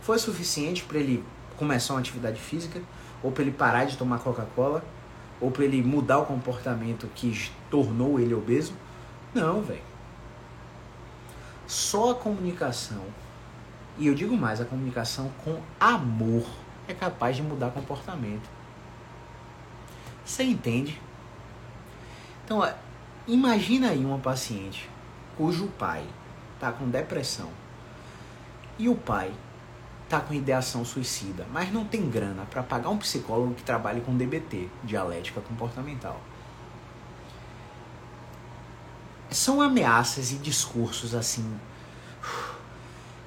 [0.00, 1.24] Foi suficiente para ele
[1.56, 2.80] começar uma atividade física,
[3.22, 4.84] ou para ele parar de tomar Coca-Cola,
[5.40, 8.74] ou para ele mudar o comportamento que tornou ele obeso?
[9.34, 9.82] Não, velho.
[11.66, 13.02] Só a comunicação,
[13.98, 16.46] e eu digo mais, a comunicação com amor
[16.86, 18.48] é capaz de mudar comportamento.
[20.24, 21.00] Você entende?
[22.44, 22.62] Então,
[23.28, 24.88] Imagina aí uma paciente
[25.36, 26.06] cujo pai
[26.54, 27.50] está com depressão
[28.78, 29.32] e o pai
[30.04, 34.16] está com ideação suicida, mas não tem grana para pagar um psicólogo que trabalhe com
[34.16, 36.20] DBT, dialética comportamental.
[39.28, 41.58] São ameaças e discursos assim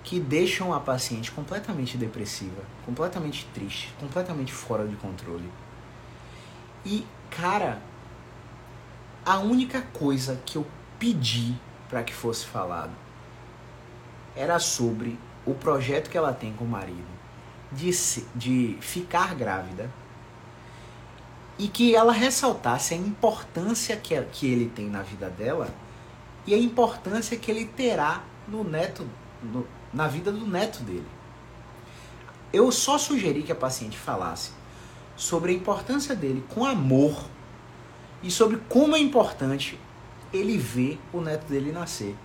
[0.01, 5.51] que deixam a paciente completamente depressiva, completamente triste, completamente fora de controle.
[6.85, 7.81] E, cara,
[9.29, 10.65] a única coisa que eu
[10.97, 11.53] pedi
[11.87, 12.93] para que fosse falado
[14.35, 17.05] era sobre o projeto que ela tem com o marido
[17.71, 17.91] de,
[18.33, 19.87] de ficar grávida
[21.59, 25.69] e que ela ressaltasse a importância que, que ele tem na vida dela
[26.47, 29.07] e a importância que ele terá no neto,
[29.43, 31.05] no, na vida do neto dele.
[32.51, 34.53] Eu só sugeri que a paciente falasse
[35.15, 37.29] sobre a importância dele com amor
[38.21, 39.79] e sobre como é importante
[40.33, 42.15] ele ver o neto dele nascer.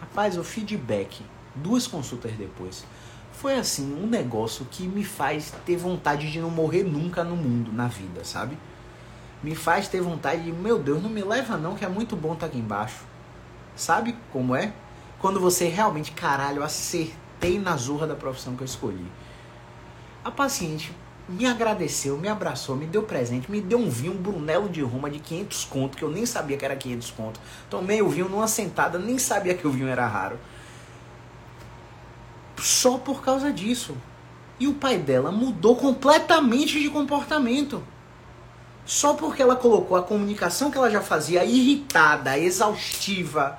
[0.00, 1.24] Rapaz, o feedback,
[1.54, 2.84] duas consultas depois,
[3.32, 7.72] foi assim, um negócio que me faz ter vontade de não morrer nunca no mundo,
[7.72, 8.58] na vida, sabe?
[9.42, 12.34] Me faz ter vontade de, meu Deus, não me leva não, que é muito bom
[12.34, 13.04] estar tá aqui embaixo.
[13.74, 14.72] Sabe como é?
[15.18, 19.06] Quando você realmente, caralho, acertei na zorra da profissão que eu escolhi.
[20.22, 20.92] A paciente
[21.30, 25.08] me agradeceu, me abraçou, me deu presente, me deu um vinho, um Brunello de Roma
[25.08, 27.40] de 500 conto, que eu nem sabia que era 500 conto.
[27.68, 30.38] Tomei o vinho numa sentada, nem sabia que o vinho era raro.
[32.58, 33.96] Só por causa disso.
[34.58, 37.82] E o pai dela mudou completamente de comportamento.
[38.84, 43.58] Só porque ela colocou a comunicação que ela já fazia irritada, exaustiva,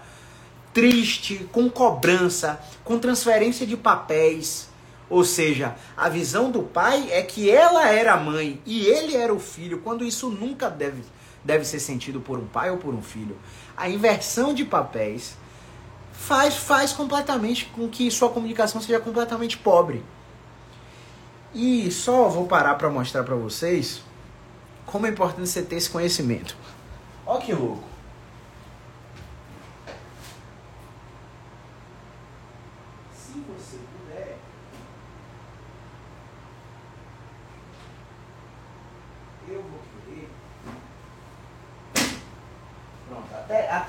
[0.74, 4.71] triste, com cobrança, com transferência de papéis
[5.12, 9.34] ou seja, a visão do pai é que ela era a mãe e ele era
[9.34, 11.04] o filho, quando isso nunca deve,
[11.44, 13.38] deve ser sentido por um pai ou por um filho.
[13.76, 15.36] A inversão de papéis
[16.14, 20.02] faz, faz completamente com que sua comunicação seja completamente pobre.
[21.54, 24.02] E só vou parar para mostrar para vocês
[24.86, 26.56] como é importante você ter esse conhecimento.
[27.26, 27.91] Olha que louco.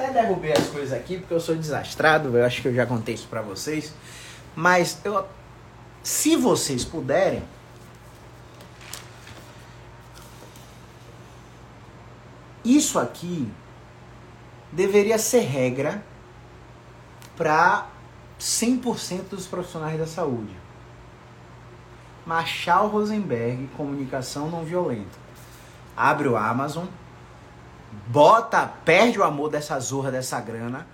[0.02, 3.14] Até derrubei as coisas aqui porque eu sou desastrado, eu acho que eu já contei
[3.14, 3.92] isso para vocês.
[4.54, 5.26] Mas eu,
[6.02, 7.42] se vocês puderem,
[12.64, 13.48] isso aqui
[14.72, 16.02] deveria ser regra
[17.36, 17.86] para
[18.40, 20.54] 100% dos profissionais da saúde.
[22.26, 25.22] Marshall Rosenberg, comunicação não violenta.
[25.96, 26.86] Abre o Amazon,
[28.06, 30.86] bota, perde o amor dessa zorra, dessa grana,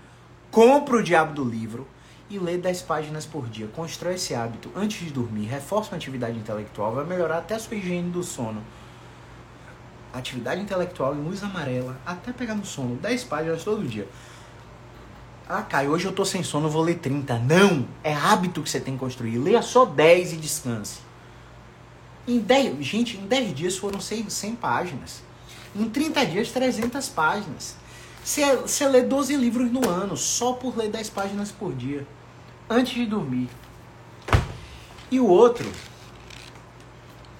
[0.50, 1.86] compra o diabo do livro
[2.30, 3.68] e lê 10 páginas por dia.
[3.74, 7.76] Constrói esse hábito antes de dormir, reforça uma atividade intelectual, vai melhorar até a sua
[7.76, 8.62] higiene do sono.
[10.12, 14.08] Atividade intelectual em luz amarela, até pegar no sono, 10 páginas todo dia.
[15.48, 17.38] Ah, Caio, hoje eu tô sem sono, vou ler 30.
[17.38, 17.88] Não!
[18.04, 19.38] É hábito que você tem que construir.
[19.38, 21.00] Leia só 10 e descanse.
[22.26, 25.22] Em 10, gente, em 10 dias foram 100, 100 páginas.
[25.78, 27.76] Em 30 dias, 300 páginas.
[28.24, 32.04] Você, lê 12 livros no ano, só por ler 10 páginas por dia.
[32.68, 33.48] Antes de dormir.
[35.10, 35.70] E o outro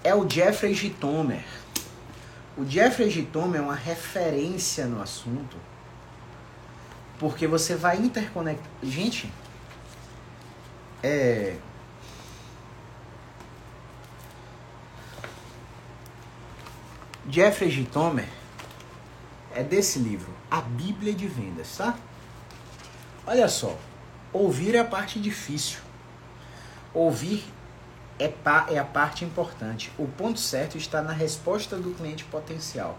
[0.04, 1.44] é o Jeffrey Gitomer.
[2.56, 5.56] O Jeffrey Gitomer é uma referência no assunto.
[7.18, 8.70] Porque você vai interconectar.
[8.82, 9.30] Gente,
[11.02, 11.56] é.
[17.30, 18.26] Jeffrey Gitomer
[19.54, 21.94] é desse livro, A Bíblia de Vendas, tá?
[23.26, 23.76] Olha só,
[24.32, 25.78] ouvir é a parte difícil.
[26.94, 27.44] Ouvir
[28.18, 28.32] é,
[28.70, 29.92] é a parte importante.
[29.98, 32.98] O ponto certo está na resposta do cliente potencial.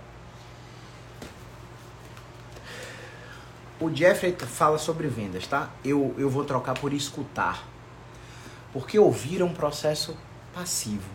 [3.79, 5.71] O Jeffrey fala sobre vendas, tá?
[5.83, 7.65] Eu, eu vou trocar por escutar.
[8.71, 10.15] Porque ouvir é um processo
[10.53, 11.09] passivo.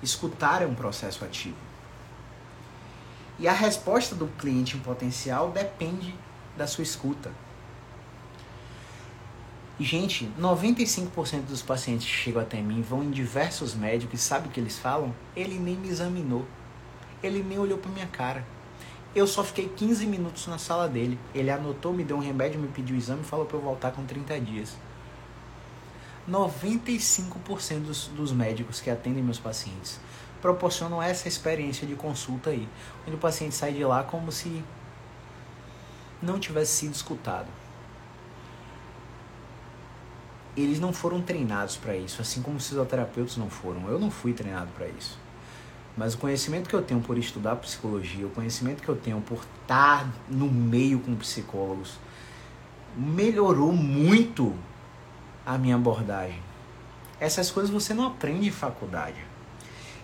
[0.00, 1.73] Escutar é um processo ativo.
[3.38, 6.14] E a resposta do cliente em potencial depende
[6.56, 7.32] da sua escuta.
[9.78, 14.46] E, gente, 95% dos pacientes que chegam até mim vão em diversos médicos e sabe
[14.46, 15.12] o que eles falam?
[15.34, 16.46] Ele nem me examinou.
[17.20, 18.46] Ele nem olhou para minha cara.
[19.16, 21.18] Eu só fiquei 15 minutos na sala dele.
[21.34, 23.90] Ele anotou, me deu um remédio, me pediu o exame e falou para eu voltar
[23.90, 24.76] com 30 dias.
[26.30, 29.98] 95% dos, dos médicos que atendem meus pacientes
[30.44, 32.68] proporcionam essa experiência de consulta aí,
[33.06, 34.62] onde o paciente sai de lá como se
[36.20, 37.48] não tivesse sido escutado.
[40.54, 43.88] Eles não foram treinados para isso, assim como os fisioterapeutas não foram.
[43.88, 45.18] Eu não fui treinado para isso.
[45.96, 49.42] Mas o conhecimento que eu tenho por estudar psicologia, o conhecimento que eu tenho por
[49.62, 51.94] estar no meio com psicólogos,
[52.94, 54.54] melhorou muito
[55.46, 56.42] a minha abordagem.
[57.18, 59.32] Essas coisas você não aprende em faculdade.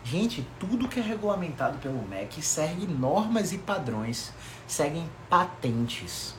[0.02, 4.32] Gente, tudo que é regulamentado pelo MEC segue normas e padrões,
[4.66, 6.34] seguem patentes.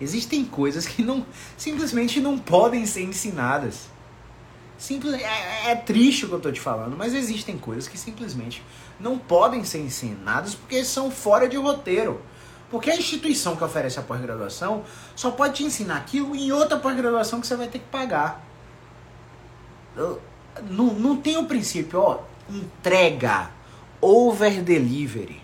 [0.00, 3.88] Existem coisas que não simplesmente não podem ser ensinadas.
[4.78, 8.62] Simples, é, é triste o que eu estou te falando, mas existem coisas que simplesmente
[8.98, 12.22] não podem ser ensinadas porque são fora de roteiro.
[12.70, 14.84] Porque a instituição que oferece a pós-graduação
[15.14, 18.42] só pode te ensinar aquilo em outra pós-graduação que você vai ter que pagar.
[20.70, 22.20] Não, não tem o princípio, ó,
[22.50, 23.50] entrega,
[24.00, 25.40] over delivery.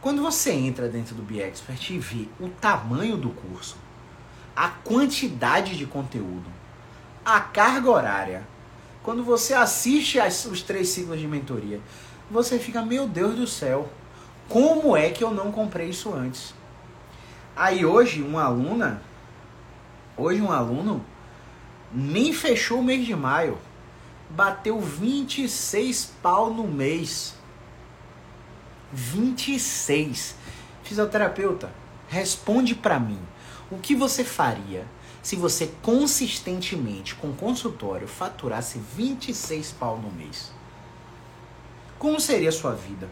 [0.00, 3.76] Quando você entra dentro do BeExpert e vê o tamanho do curso,
[4.54, 6.46] a quantidade de conteúdo,
[7.24, 8.46] a carga horária,
[9.02, 11.80] quando você assiste as, os três ciclos de mentoria,
[12.30, 13.88] você fica, meu Deus do céu,
[14.48, 16.54] como é que eu não comprei isso antes?
[17.56, 19.02] Aí hoje uma aluna,
[20.16, 21.04] hoje um aluno
[21.92, 23.58] nem fechou o mês de maio
[24.30, 27.34] bateu 26 pau no mês.
[28.92, 30.34] 26.
[30.82, 31.70] Fisioterapeuta,
[32.08, 33.20] responde para mim.
[33.70, 34.86] O que você faria
[35.22, 40.50] se você consistentemente com consultório faturasse 26 pau no mês?
[41.98, 43.08] Como seria a sua vida?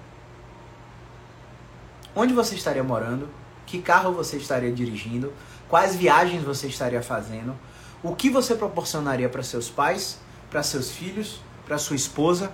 [2.14, 3.28] Onde você estaria morando?
[3.66, 5.32] Que carro você estaria dirigindo?
[5.68, 7.54] Quais viagens você estaria fazendo?
[8.02, 10.18] O que você proporcionaria para seus pais
[10.50, 12.52] para seus filhos, para sua esposa,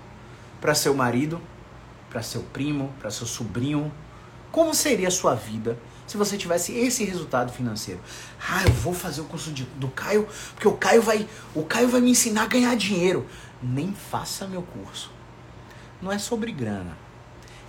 [0.60, 1.40] para seu marido,
[2.10, 3.92] para seu primo, para seu sobrinho?
[4.50, 8.00] Como seria a sua vida se você tivesse esse resultado financeiro?
[8.48, 11.88] Ah, eu vou fazer o curso de, do Caio, porque o Caio vai, o Caio
[11.88, 13.26] vai me ensinar a ganhar dinheiro.
[13.62, 15.10] Nem faça meu curso.
[16.00, 16.96] Não é sobre grana,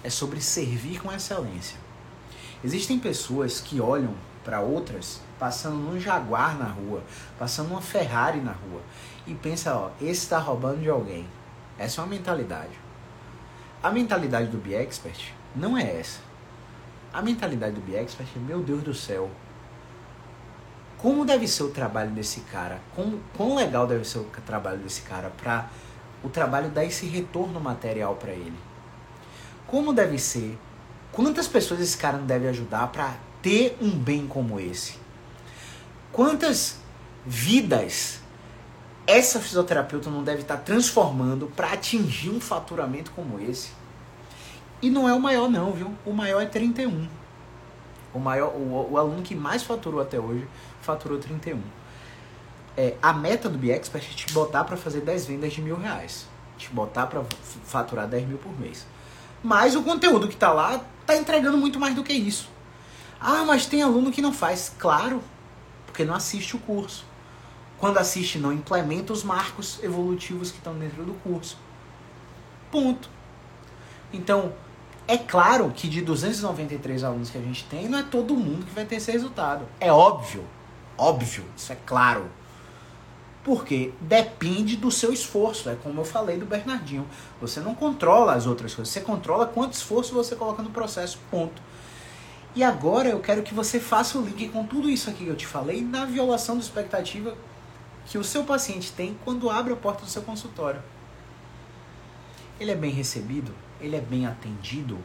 [0.03, 1.77] é sobre servir com excelência.
[2.63, 4.13] Existem pessoas que olham
[4.43, 7.03] para outras passando num Jaguar na rua,
[7.37, 8.81] passando uma Ferrari na rua
[9.25, 11.27] e pensa, ó, esse está roubando de alguém.
[11.77, 12.79] Essa é uma mentalidade.
[13.81, 16.19] A mentalidade do BeExpert não é essa.
[17.13, 19.29] A mentalidade do BeExpert é, meu Deus do céu,
[20.97, 22.79] como deve ser o trabalho desse cara?
[22.95, 25.69] Como, quão legal deve ser o trabalho desse cara para
[26.23, 28.57] o trabalho dar esse retorno material para ele?
[29.67, 30.57] Como deve ser?
[31.11, 34.95] Quantas pessoas esse cara não deve ajudar para ter um bem como esse?
[36.09, 36.77] Quantas
[37.25, 38.22] vidas
[39.05, 43.71] essa fisioterapeuta não deve estar transformando para atingir um faturamento como esse?
[44.81, 45.93] E não é o maior não, viu?
[46.05, 47.07] O maior é 31.
[48.13, 50.47] O maior, o, o aluno que mais faturou até hoje
[50.81, 51.61] faturou 31.
[52.75, 56.27] É, a meta do BeExpert é te botar para fazer 10 vendas de mil reais.
[56.57, 57.23] Te botar para
[57.65, 58.85] faturar 10 mil por mês.
[59.43, 62.49] Mas o conteúdo que está lá tá entregando muito mais do que isso.
[63.19, 64.73] Ah, mas tem aluno que não faz.
[64.77, 65.21] Claro,
[65.85, 67.05] Porque não assiste o curso.
[67.83, 71.57] Quando assiste, não implementa os marcos evolutivos que estão dentro do curso.
[72.71, 73.09] Ponto.
[74.13, 74.53] Então,
[75.05, 78.73] é claro que de 293 alunos que a gente tem, não é todo mundo que
[78.73, 79.65] vai ter esse resultado.
[79.81, 80.45] É óbvio.
[80.97, 82.31] Óbvio, isso é claro.
[83.43, 85.69] Porque depende do seu esforço.
[85.69, 87.05] É como eu falei do Bernardinho.
[87.41, 88.93] Você não controla as outras coisas.
[88.93, 91.19] Você controla quanto esforço você coloca no processo.
[91.29, 91.61] Ponto.
[92.55, 95.35] E agora eu quero que você faça o link com tudo isso aqui que eu
[95.35, 97.35] te falei na violação da expectativa
[98.05, 100.81] que o seu paciente tem quando abre a porta do seu consultório.
[102.59, 103.53] Ele é bem recebido?
[103.79, 104.97] Ele é bem atendido?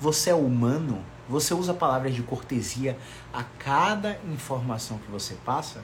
[0.00, 1.04] Você é humano?
[1.28, 2.98] Você usa palavras de cortesia
[3.32, 5.82] a cada informação que você passa?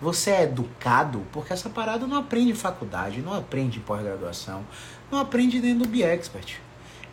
[0.00, 1.26] Você é educado?
[1.30, 4.64] Porque essa parada não aprende em faculdade, não aprende em pós-graduação,
[5.10, 6.58] não aprende dentro do B-Expert.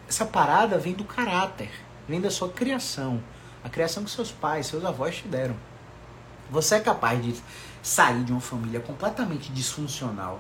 [0.07, 1.69] Essa parada vem do caráter,
[2.07, 3.21] vem da sua criação,
[3.61, 5.55] a criação que seus pais, seus avós te deram.
[6.49, 7.35] Você é capaz de
[7.82, 10.39] sair de uma família completamente disfuncional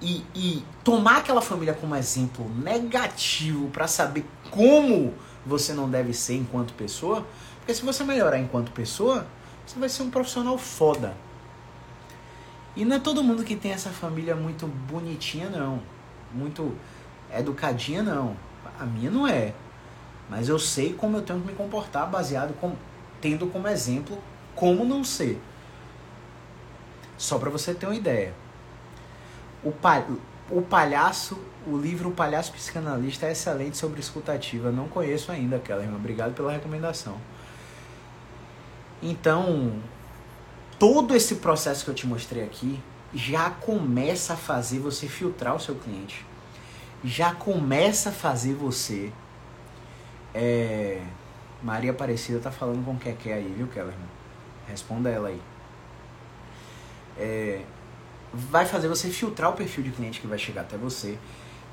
[0.00, 5.14] e, e tomar aquela família como exemplo negativo para saber como
[5.44, 7.26] você não deve ser enquanto pessoa,
[7.58, 9.26] porque se você melhorar enquanto pessoa,
[9.66, 11.14] você vai ser um profissional foda.
[12.74, 15.82] E não é todo mundo que tem essa família muito bonitinha, não.
[16.32, 16.74] Muito
[17.32, 18.36] educadinha, não.
[18.78, 19.52] A minha não é.
[20.28, 22.74] Mas eu sei como eu tenho que me comportar baseado com
[23.20, 24.16] tendo como exemplo
[24.54, 25.40] como não ser.
[27.20, 28.32] Só para você ter uma ideia.
[29.62, 30.02] O, pa,
[30.50, 34.72] o palhaço, o livro O Palhaço Psicanalista é excelente sobre escutativa.
[34.72, 35.96] Não conheço ainda, Kellerman.
[35.96, 37.18] Obrigado pela recomendação.
[39.02, 39.74] Então,
[40.78, 42.80] todo esse processo que eu te mostrei aqui
[43.12, 46.24] já começa a fazer você filtrar o seu cliente.
[47.04, 49.12] Já começa a fazer você.
[50.32, 51.02] É...
[51.62, 54.08] Maria Aparecida tá falando com o que quer aí, viu, Kellerman?
[54.66, 55.49] Responda ela aí
[57.18, 57.62] é,
[58.32, 61.18] vai fazer você filtrar o perfil de cliente que vai chegar até você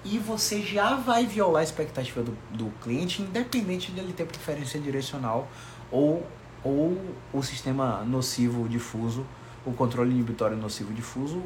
[0.04, 4.80] e você já vai violar a expectativa do, do cliente, independente de ele ter preferência
[4.80, 5.48] direcional
[5.92, 6.26] ou,
[6.64, 6.98] ou
[7.34, 9.26] o sistema nocivo difuso,
[9.66, 11.44] o controle inibitório nocivo difuso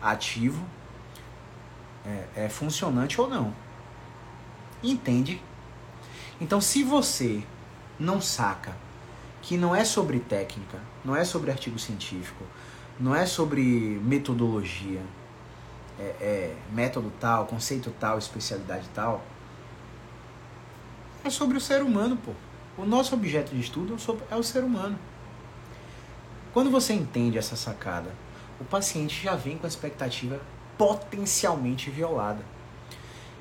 [0.00, 0.64] ativo,
[2.04, 3.52] é, é funcionante ou não.
[4.82, 5.42] Entende?
[6.40, 7.42] Então, se você
[7.98, 8.76] não saca
[9.42, 12.44] que não é sobre técnica, não é sobre artigo científico,
[12.98, 13.62] não é sobre
[14.02, 15.02] metodologia,
[15.98, 19.22] é, é, método tal, conceito tal, especialidade tal.
[21.24, 22.32] É sobre o ser humano, pô.
[22.78, 23.96] O nosso objeto de estudo
[24.30, 24.98] é o ser humano.
[26.52, 28.10] Quando você entende essa sacada,
[28.60, 30.40] o paciente já vem com a expectativa
[30.78, 32.42] potencialmente violada.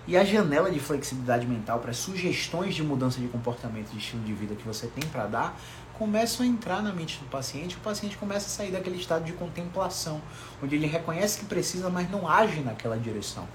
[0.07, 4.33] E a janela de flexibilidade mental para sugestões de mudança de comportamento, de estilo de
[4.33, 5.59] vida que você tem para dar,
[5.97, 9.33] começam a entrar na mente do paciente, o paciente começa a sair daquele estado de
[9.33, 10.21] contemplação,
[10.61, 13.47] onde ele reconhece que precisa, mas não age naquela direção.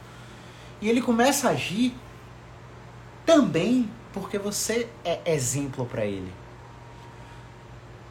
[0.80, 1.94] E ele começa a agir
[3.26, 6.32] também porque você é exemplo para ele.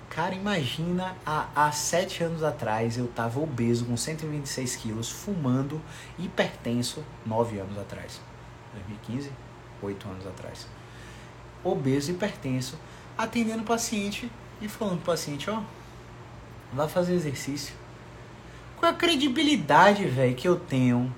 [0.10, 5.82] Cara, imagina há, há sete anos atrás eu tava obeso com 126 quilos, fumando,
[6.18, 8.20] hipertenso, nove anos atrás.
[8.74, 9.32] 2015,
[9.82, 10.68] oito anos atrás.
[11.64, 12.78] Obeso, hipertenso,
[13.20, 15.62] atendendo o paciente e falando pro paciente, ó,
[16.72, 17.76] vai fazer exercício.
[18.78, 21.14] Qual a credibilidade, velho, que eu tenho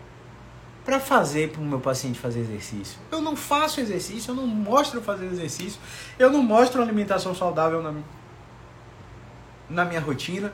[0.83, 2.97] para fazer pro meu paciente fazer exercício?
[3.11, 5.79] Eu não faço exercício, eu não mostro fazer exercício,
[6.17, 7.93] eu não mostro alimentação saudável na,
[9.69, 10.51] na minha rotina,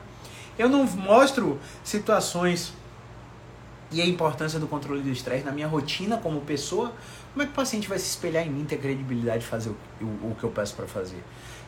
[0.58, 2.74] eu não mostro situações
[3.90, 6.92] e a importância do controle do estresse na minha rotina como pessoa,
[7.38, 10.04] como é que o paciente vai se espelhar em mim, ter credibilidade de fazer o,
[10.04, 11.22] o, o que eu peço para fazer?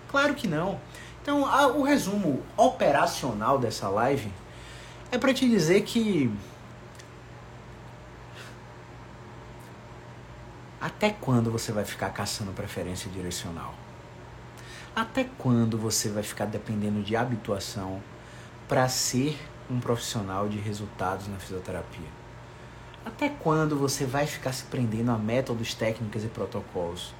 [0.08, 0.80] Claro que não.
[1.22, 4.32] Então, a, o resumo operacional dessa live
[5.12, 6.28] é para te dizer que
[10.80, 13.72] até quando você vai ficar caçando preferência direcional?
[14.96, 18.02] Até quando você vai ficar dependendo de habituação
[18.66, 19.38] para ser
[19.70, 22.19] um profissional de resultados na fisioterapia?
[23.04, 27.14] Até quando você vai ficar se prendendo a métodos, técnicas e protocolos?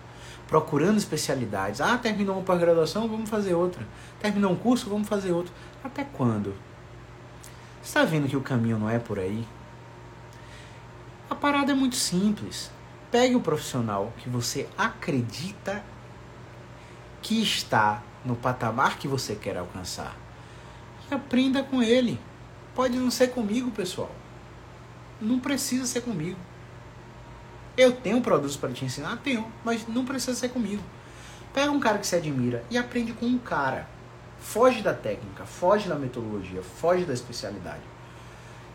[0.47, 1.81] Procurando especialidades.
[1.81, 3.86] Ah, terminou uma pós-graduação, vamos fazer outra.
[4.19, 5.52] Terminou um curso, vamos fazer outro.
[5.82, 6.55] Até quando?
[7.82, 9.47] Está vendo que o caminho não é por aí?
[11.31, 12.70] A parada é muito simples.
[13.11, 15.82] Pegue o profissional que você acredita
[17.23, 20.16] que está no patamar que você quer alcançar
[21.11, 22.20] e aprenda com ele.
[22.74, 24.11] Pode não ser comigo, pessoal.
[25.21, 26.39] Não precisa ser comigo.
[27.77, 29.17] Eu tenho produtos para te ensinar?
[29.19, 30.83] Tenho, mas não precisa ser comigo.
[31.53, 33.89] Pega um cara que você admira e aprende com um cara.
[34.39, 37.83] Foge da técnica, foge da metodologia, foge da especialidade.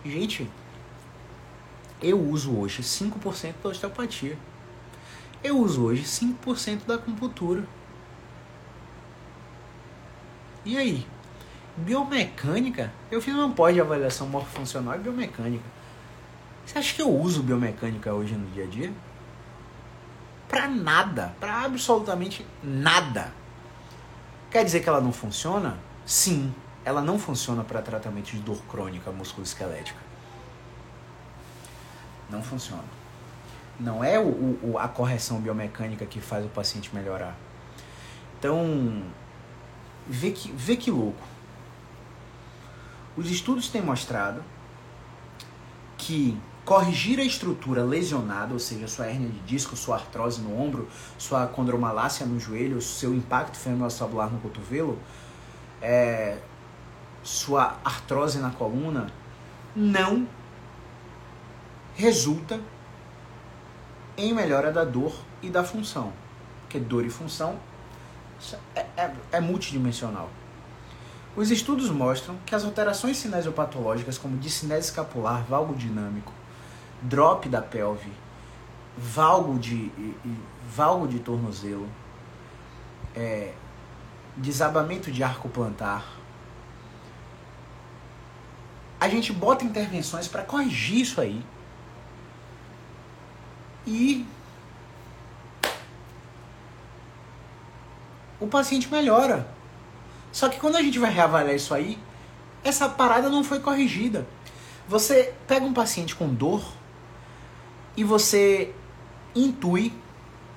[0.04, 0.50] Gente,
[2.02, 4.38] eu uso hoje 5% da osteopatia.
[5.44, 7.64] Eu uso hoje 5% da acupuntura.
[10.64, 11.06] E aí?
[11.78, 12.92] Biomecânica?
[13.12, 15.74] Eu fiz uma pós de avaliação morfofuncional e biomecânica.
[16.66, 18.92] Você acha que eu uso biomecânica hoje no dia a dia?
[20.48, 23.32] Pra nada, pra absolutamente nada.
[24.50, 25.78] Quer dizer que ela não funciona?
[26.06, 30.00] Sim, ela não funciona para tratamento de dor crônica musculoesquelética.
[32.30, 32.84] Não funciona.
[33.80, 37.36] Não é o, o, a correção biomecânica que faz o paciente melhorar.
[38.40, 39.04] Então,
[40.08, 41.22] vê que, vê que louco.
[43.18, 44.44] Os estudos têm mostrado
[45.98, 50.90] que corrigir a estrutura lesionada, ou seja, sua hernia de disco, sua artrose no ombro,
[51.18, 55.00] sua condromalácia no joelho, seu impacto femoroacebular no cotovelo,
[55.80, 56.40] é,
[57.24, 59.08] sua artrose na coluna,
[59.76, 60.28] não
[61.94, 62.60] resulta
[64.18, 65.14] em melhora da dor
[65.44, 66.12] e da função.
[66.62, 67.60] Porque dor e função
[68.76, 70.30] é, é, é multidimensional.
[71.36, 76.34] Os estudos mostram que as alterações cinesiopatológicas, como discinese escapular, valgo dinâmico,
[77.02, 78.12] drop da pelve,
[78.98, 79.92] valgo de,
[80.74, 81.88] valgo de tornozelo,
[83.16, 83.54] é,
[84.38, 86.06] desabamento de arco plantar,
[89.00, 91.46] a gente bota intervenções para corrigir isso aí
[93.86, 94.26] e
[98.40, 99.48] o paciente melhora.
[100.32, 101.98] Só que quando a gente vai reavaliar isso aí,
[102.64, 104.28] essa parada não foi corrigida.
[104.88, 106.64] Você pega um paciente com dor
[107.98, 108.74] e você
[109.36, 109.94] intui,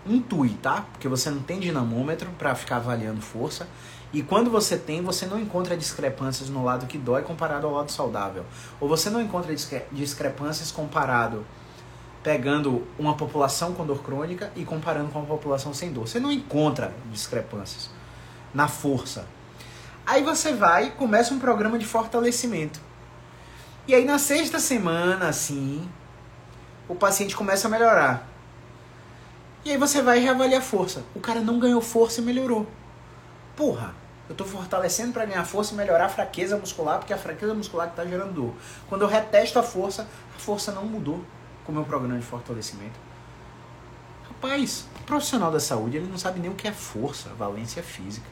[0.06, 0.84] intui, tá?
[0.92, 3.68] Porque você não tem dinamômetro para ficar avaliando força.
[4.12, 7.92] E quando você tem, você não encontra discrepâncias no lado que dói comparado ao lado
[7.92, 8.44] saudável.
[8.80, 9.54] Ou você não encontra
[9.92, 11.44] discrepâncias comparado
[12.22, 16.08] pegando uma população com dor crônica e comparando com uma população sem dor.
[16.08, 17.90] Você não encontra discrepâncias
[18.52, 19.26] na força.
[20.06, 22.80] Aí você vai e começa um programa de fortalecimento.
[23.86, 25.88] E aí na sexta semana, assim,
[26.88, 28.26] o paciente começa a melhorar.
[29.64, 31.04] E aí você vai e reavalia a força.
[31.14, 32.66] O cara não ganhou força e melhorou.
[33.54, 33.94] Porra,
[34.28, 37.52] eu estou fortalecendo para ganhar força e melhorar a fraqueza muscular, porque é a fraqueza
[37.54, 38.54] muscular que está gerando dor.
[38.88, 41.22] Quando eu retesto a força, a força não mudou
[41.64, 42.98] com o meu programa de fortalecimento.
[44.26, 48.26] Rapaz, o profissional da saúde ele não sabe nem o que é força, valência física.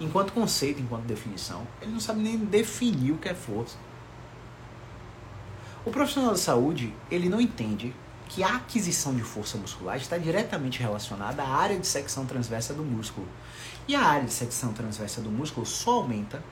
[0.00, 3.76] Enquanto conceito, enquanto definição, ele não sabe nem definir o que é força.
[5.82, 7.94] O profissional da saúde, ele não entende
[8.28, 12.84] que a aquisição de força muscular está diretamente relacionada à área de secção transversa do
[12.84, 13.26] músculo.
[13.88, 16.44] E a área de secção transversa do músculo só aumenta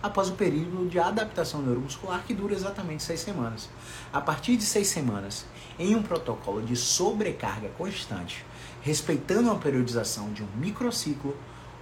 [0.00, 3.68] após o período de adaptação neuromuscular que dura exatamente seis semanas.
[4.12, 5.44] A partir de seis semanas,
[5.80, 8.46] em um protocolo de sobrecarga constante,
[8.82, 11.36] respeitando a periodização de um microciclo,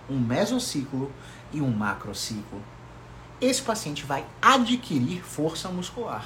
[0.09, 1.13] um mesociclo
[1.53, 2.63] e um macrociclo,
[3.43, 6.25] esse paciente vai adquirir força muscular.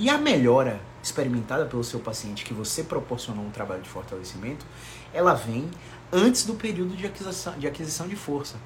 [0.00, 4.64] E a melhora experimentada pelo seu paciente que você proporcionou um trabalho de fortalecimento,
[5.12, 5.70] ela vem
[6.10, 8.56] antes do período de aquisição de, aquisição de força.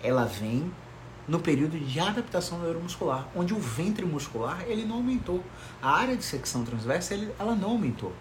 [0.00, 0.72] Ela vem
[1.26, 5.42] no período de adaptação neuromuscular, onde o ventre muscular ele não aumentou.
[5.82, 8.12] A área de secção transversa ele, ela não aumentou.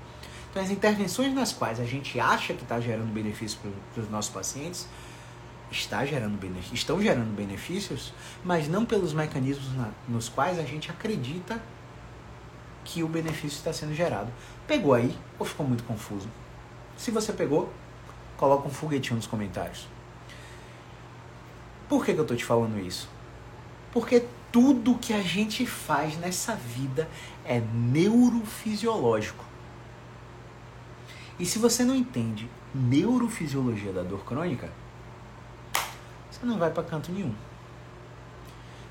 [0.49, 3.59] Então, as intervenções nas quais a gente acha que está gerando benefício
[3.93, 4.87] para os nossos pacientes,
[5.69, 6.39] está gerando
[6.73, 8.11] estão gerando benefícios,
[8.43, 11.61] mas não pelos mecanismos na, nos quais a gente acredita
[12.83, 14.31] que o benefício está sendo gerado.
[14.67, 16.27] Pegou aí ou ficou muito confuso?
[16.97, 17.71] Se você pegou,
[18.37, 19.87] coloca um foguetinho nos comentários.
[21.89, 23.09] Por que, que eu tô te falando isso?
[23.91, 27.09] Porque tudo que a gente faz nessa vida
[27.45, 29.43] é neurofisiológico.
[31.39, 34.69] E se você não entende neurofisiologia da dor crônica,
[36.29, 37.33] você não vai para canto nenhum.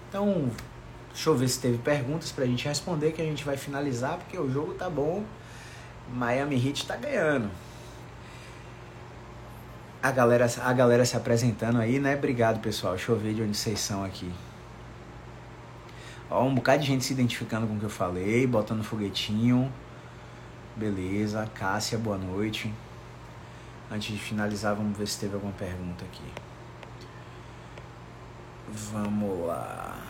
[0.08, 0.50] Então,
[1.12, 4.38] deixa eu ver se teve perguntas pra gente responder que a gente vai finalizar, porque
[4.38, 5.24] o jogo tá bom.
[6.12, 7.50] Miami Heat tá ganhando
[10.02, 12.16] a galera, a galera se apresentando aí, né?
[12.16, 12.94] Obrigado, pessoal.
[12.96, 14.30] Deixa eu ver de onde vocês são aqui.
[16.28, 19.72] Ó, um bocado de gente se identificando com o que eu falei, botando foguetinho.
[20.74, 21.48] Beleza.
[21.54, 22.72] Cássia, boa noite.
[23.90, 26.24] Antes de finalizar, vamos ver se teve alguma pergunta aqui.
[28.92, 30.01] Vamos lá.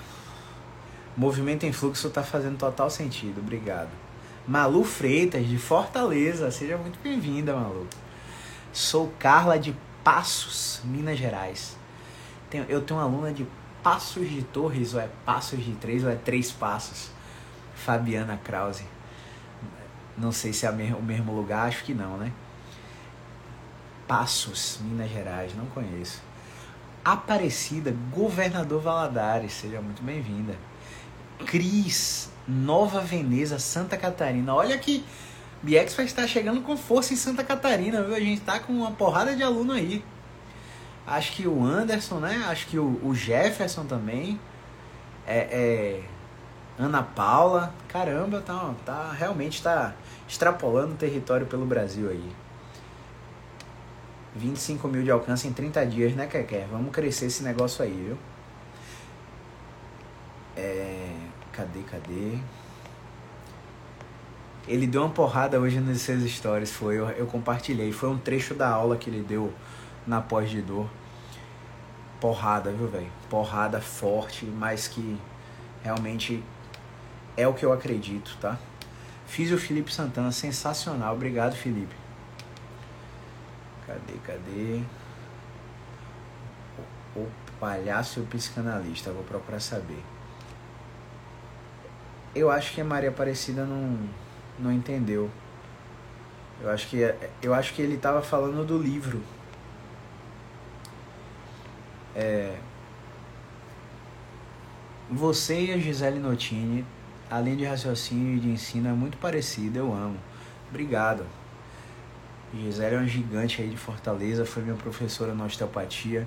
[1.17, 3.41] Movimento em fluxo tá fazendo total sentido.
[3.41, 3.91] Obrigado.
[4.47, 6.51] Malu Freitas, de Fortaleza.
[6.51, 7.87] Seja muito bem-vinda, Malu.
[8.73, 11.77] Sou Carla de Passos, Minas Gerais.
[12.49, 13.47] tenho, eu tenho uma aluna de
[13.83, 17.11] Passos de Torres, ou é Passos de Três, ou é Três Passos.
[17.75, 18.85] Fabiana Krause.
[20.17, 22.33] Não sei se é o mesmo lugar, acho que não, né?
[24.07, 26.23] Passos, Minas Gerais, não conheço.
[27.05, 30.55] Aparecida, Governador Valadares, seja muito bem-vinda.
[31.43, 34.55] Cris, Nova Veneza, Santa Catarina.
[34.55, 35.05] Olha que
[35.63, 38.15] Biex vai estar chegando com força em Santa Catarina, viu?
[38.15, 40.05] A gente tá com uma porrada de aluno aí.
[41.07, 42.45] Acho que o Anderson, né?
[42.49, 44.41] Acho que o, o Jefferson também.
[45.27, 46.03] É, é,
[46.79, 47.75] Ana Paula.
[47.89, 49.95] Caramba, tá, tá realmente tá
[50.29, 52.33] extrapolando o território pelo Brasil aí.
[54.35, 56.67] 25 mil de alcance em 30 dias, né, Keké?
[56.71, 58.19] Vamos crescer esse negócio aí, viu?
[60.57, 61.22] É...
[61.53, 62.39] Cadê, cadê?
[64.67, 67.93] Ele deu uma porrada hoje nos seus stories, foi, eu, eu compartilhei.
[67.93, 69.53] Foi um trecho da aula que ele deu
[70.07, 70.89] na pós de dor.
[72.21, 73.11] Porrada, viu, velho?
[73.29, 75.19] Porrada forte, mas que
[75.83, 76.43] realmente
[77.37, 78.57] é o que eu acredito, tá?
[79.27, 81.15] Fiz o Felipe Santana, sensacional.
[81.15, 81.95] Obrigado, Felipe.
[83.87, 84.83] Cadê, cadê?
[87.17, 87.27] O,
[87.59, 90.03] palhaço e o psicanalista, vou procurar saber.
[92.35, 93.99] Eu acho que a Maria Aparecida não,
[94.59, 95.31] não entendeu.
[96.63, 99.21] Eu acho que, eu acho que ele estava falando do livro.
[102.15, 102.57] É,
[105.11, 106.87] você e a Gisele Notini,
[107.31, 110.17] além de raciocínio e de ensino, é muito parecida, eu amo.
[110.71, 111.27] Obrigado.
[112.55, 116.27] Gisele é uma gigante aí de Fortaleza, foi minha professora na osteopatia.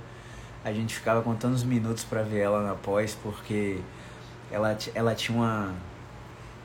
[0.64, 3.80] A gente ficava contando os minutos para ver ela na pós, porque
[4.52, 5.74] ela, ela tinha uma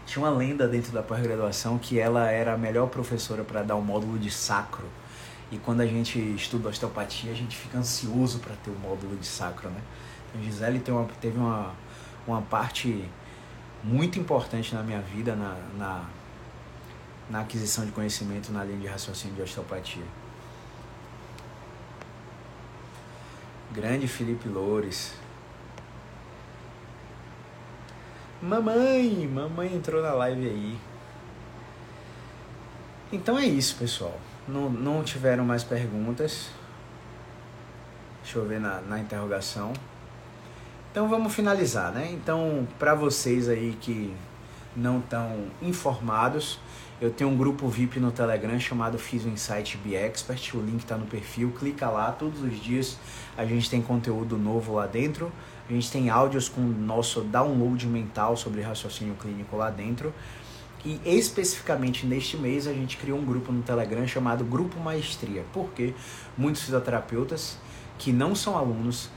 [0.06, 3.78] tinha uma lenda dentro da pós-graduação que ela era a melhor professora para dar o
[3.78, 4.84] um módulo de sacro.
[5.52, 9.26] E quando a gente estuda osteopatia, a gente fica ansioso para ter o módulo de
[9.26, 9.80] sacro, né?
[10.28, 11.72] Então, Gisele uma, teve uma,
[12.26, 13.04] uma parte
[13.82, 16.04] muito importante na minha vida, na, na
[17.30, 20.02] na aquisição de conhecimento na linha de raciocínio de osteopatia.
[23.70, 25.14] Grande Felipe Loures.
[28.42, 30.78] Mamãe, mamãe entrou na live aí.
[33.12, 34.18] Então é isso, pessoal.
[34.48, 36.48] Não, não tiveram mais perguntas.
[38.22, 39.74] Deixa eu ver na, na interrogação.
[40.90, 42.10] Então vamos finalizar, né?
[42.12, 44.14] Então, para vocês aí que
[44.74, 46.58] não estão informados,
[47.00, 50.54] eu tenho um grupo VIP no Telegram chamado Fiz Insight Be Expert.
[50.54, 51.52] O link está no perfil.
[51.58, 52.10] Clica lá.
[52.12, 52.98] Todos os dias
[53.36, 55.30] a gente tem conteúdo novo lá dentro.
[55.70, 60.12] A gente tem áudios com nosso download mental sobre raciocínio clínico lá dentro.
[60.84, 65.44] E especificamente neste mês a gente criou um grupo no Telegram chamado Grupo Maestria.
[65.52, 65.94] Porque
[66.36, 67.56] muitos fisioterapeutas
[67.98, 69.10] que não são alunos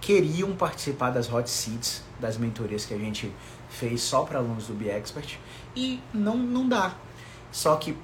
[0.00, 3.30] queriam participar das hot seats, das mentorias que a gente
[3.68, 5.38] fez só para alunos do Be Expert
[5.76, 6.94] e não, não dá.
[7.52, 7.94] Só que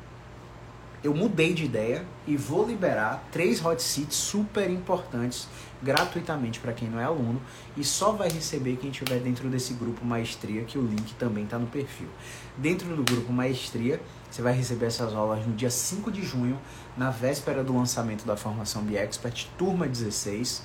[1.02, 5.48] eu mudei de ideia e vou liberar três hot seats super importantes
[5.82, 7.40] gratuitamente para quem não é aluno
[7.76, 11.58] e só vai receber quem estiver dentro desse grupo Maestria, que o link também está
[11.58, 12.08] no perfil.
[12.56, 14.00] Dentro do grupo Maestria,
[14.30, 16.58] você vai receber essas aulas no dia 5 de junho,
[16.96, 20.62] na véspera do lançamento da formação Be Expert, turma 16,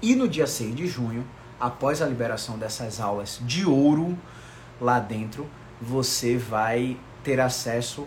[0.00, 1.26] e no dia 6 de junho,
[1.58, 4.16] após a liberação dessas aulas de ouro
[4.80, 5.48] lá dentro,
[5.80, 8.06] você vai ter acesso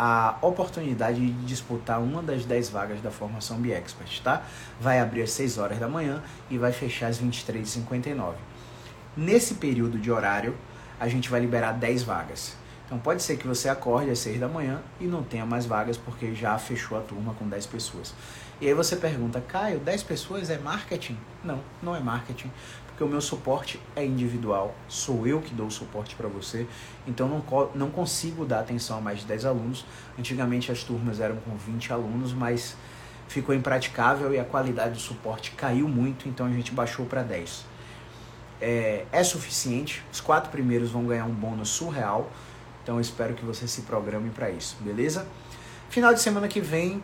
[0.00, 4.44] à oportunidade de disputar uma das 10 vagas da formação Biexpert, tá?
[4.80, 8.34] Vai abrir às 6 horas da manhã e vai fechar às 23h59.
[9.16, 10.56] Nesse período de horário,
[11.00, 12.54] a gente vai liberar 10 vagas.
[12.86, 15.96] Então pode ser que você acorde às 6 da manhã e não tenha mais vagas
[15.96, 18.14] porque já fechou a turma com 10 pessoas.
[18.60, 21.18] E aí você pergunta, Caio, 10 pessoas é marketing?
[21.42, 22.50] Não, não é marketing
[22.98, 26.66] porque o meu suporte é individual, sou eu que dou o suporte para você,
[27.06, 29.86] então não, não consigo dar atenção a mais de 10 alunos.
[30.18, 32.76] Antigamente as turmas eram com 20 alunos, mas
[33.28, 37.66] ficou impraticável e a qualidade do suporte caiu muito, então a gente baixou para 10.
[38.60, 42.28] É, é suficiente, os quatro primeiros vão ganhar um bônus surreal,
[42.82, 45.24] então espero que você se programe para isso, beleza?
[45.88, 47.00] Final de semana que vem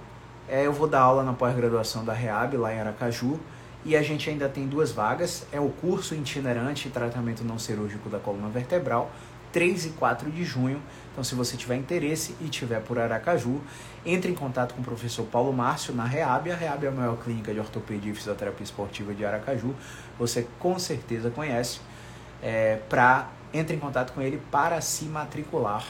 [0.48, 3.38] é, eu vou dar aula na pós-graduação da REAB lá em Aracaju.
[3.84, 8.18] E a gente ainda tem duas vagas, é o curso itinerante tratamento não cirúrgico da
[8.18, 9.10] coluna vertebral,
[9.52, 10.82] 3 e 4 de junho.
[11.12, 13.60] Então, se você tiver interesse e tiver por Aracaju,
[14.04, 16.50] entre em contato com o professor Paulo Márcio na REAB.
[16.50, 19.74] A REAB é a maior clínica de ortopedia e fisioterapia esportiva de Aracaju.
[20.18, 21.80] Você com certeza conhece.
[22.42, 25.86] É, pra, entre em contato com ele para se matricular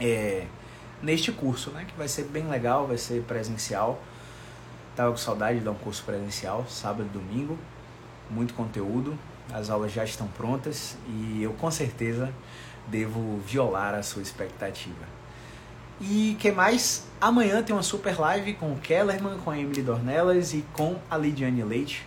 [0.00, 0.44] é,
[1.02, 4.00] neste curso, né, que vai ser bem legal, vai ser presencial.
[4.98, 7.56] Tava com saudade de dar um curso presencial, sábado e domingo.
[8.28, 9.16] Muito conteúdo,
[9.54, 12.34] as aulas já estão prontas e eu com certeza
[12.88, 15.06] devo violar a sua expectativa.
[16.00, 17.06] E que mais?
[17.20, 21.16] Amanhã tem uma super live com o Kellerman, com a Emily Dornelas e com a
[21.16, 22.04] Lidiane Leite.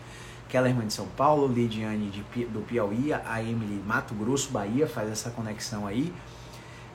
[0.50, 5.30] Kellerman de São Paulo, Lidiane de, do Piauí, a Emily Mato Grosso, Bahia, faz essa
[5.30, 6.14] conexão aí.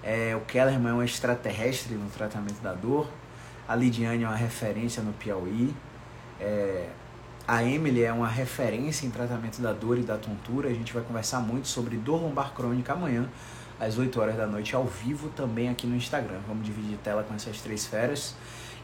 [0.02, 3.08] É, o Kellerman é um extraterrestre no tratamento da dor.
[3.66, 5.74] A Lidiane é uma referência no Piauí.
[6.40, 6.88] É,
[7.46, 10.68] a Emily é uma referência em tratamento da dor e da tontura.
[10.68, 13.28] A gente vai conversar muito sobre dor lombar crônica amanhã,
[13.78, 16.38] às 8 horas da noite, ao vivo, também aqui no Instagram.
[16.48, 18.34] Vamos dividir tela com essas três feras.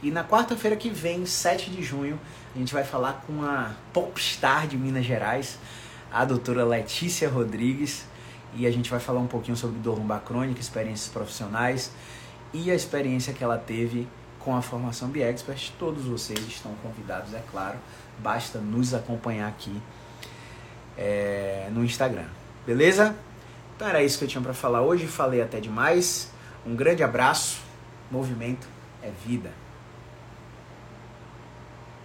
[0.02, 2.18] E na quarta-feira que vem, 7 de junho,
[2.54, 5.58] a gente vai falar com a popstar de Minas Gerais,
[6.12, 8.04] a doutora Letícia Rodrigues.
[8.54, 11.90] E a gente vai falar um pouquinho sobre dor lombar crônica, experiências profissionais
[12.52, 14.06] e a experiência que ela teve
[14.44, 15.72] com a formação BiExpert.
[15.78, 17.78] Todos vocês estão convidados, é claro.
[18.18, 19.80] Basta nos acompanhar aqui
[20.96, 22.26] é, no Instagram.
[22.66, 23.14] Beleza?
[23.74, 25.06] Então era isso que eu tinha para falar hoje.
[25.06, 26.30] Falei até demais.
[26.66, 27.60] Um grande abraço.
[28.10, 28.66] Movimento
[29.02, 29.50] é vida.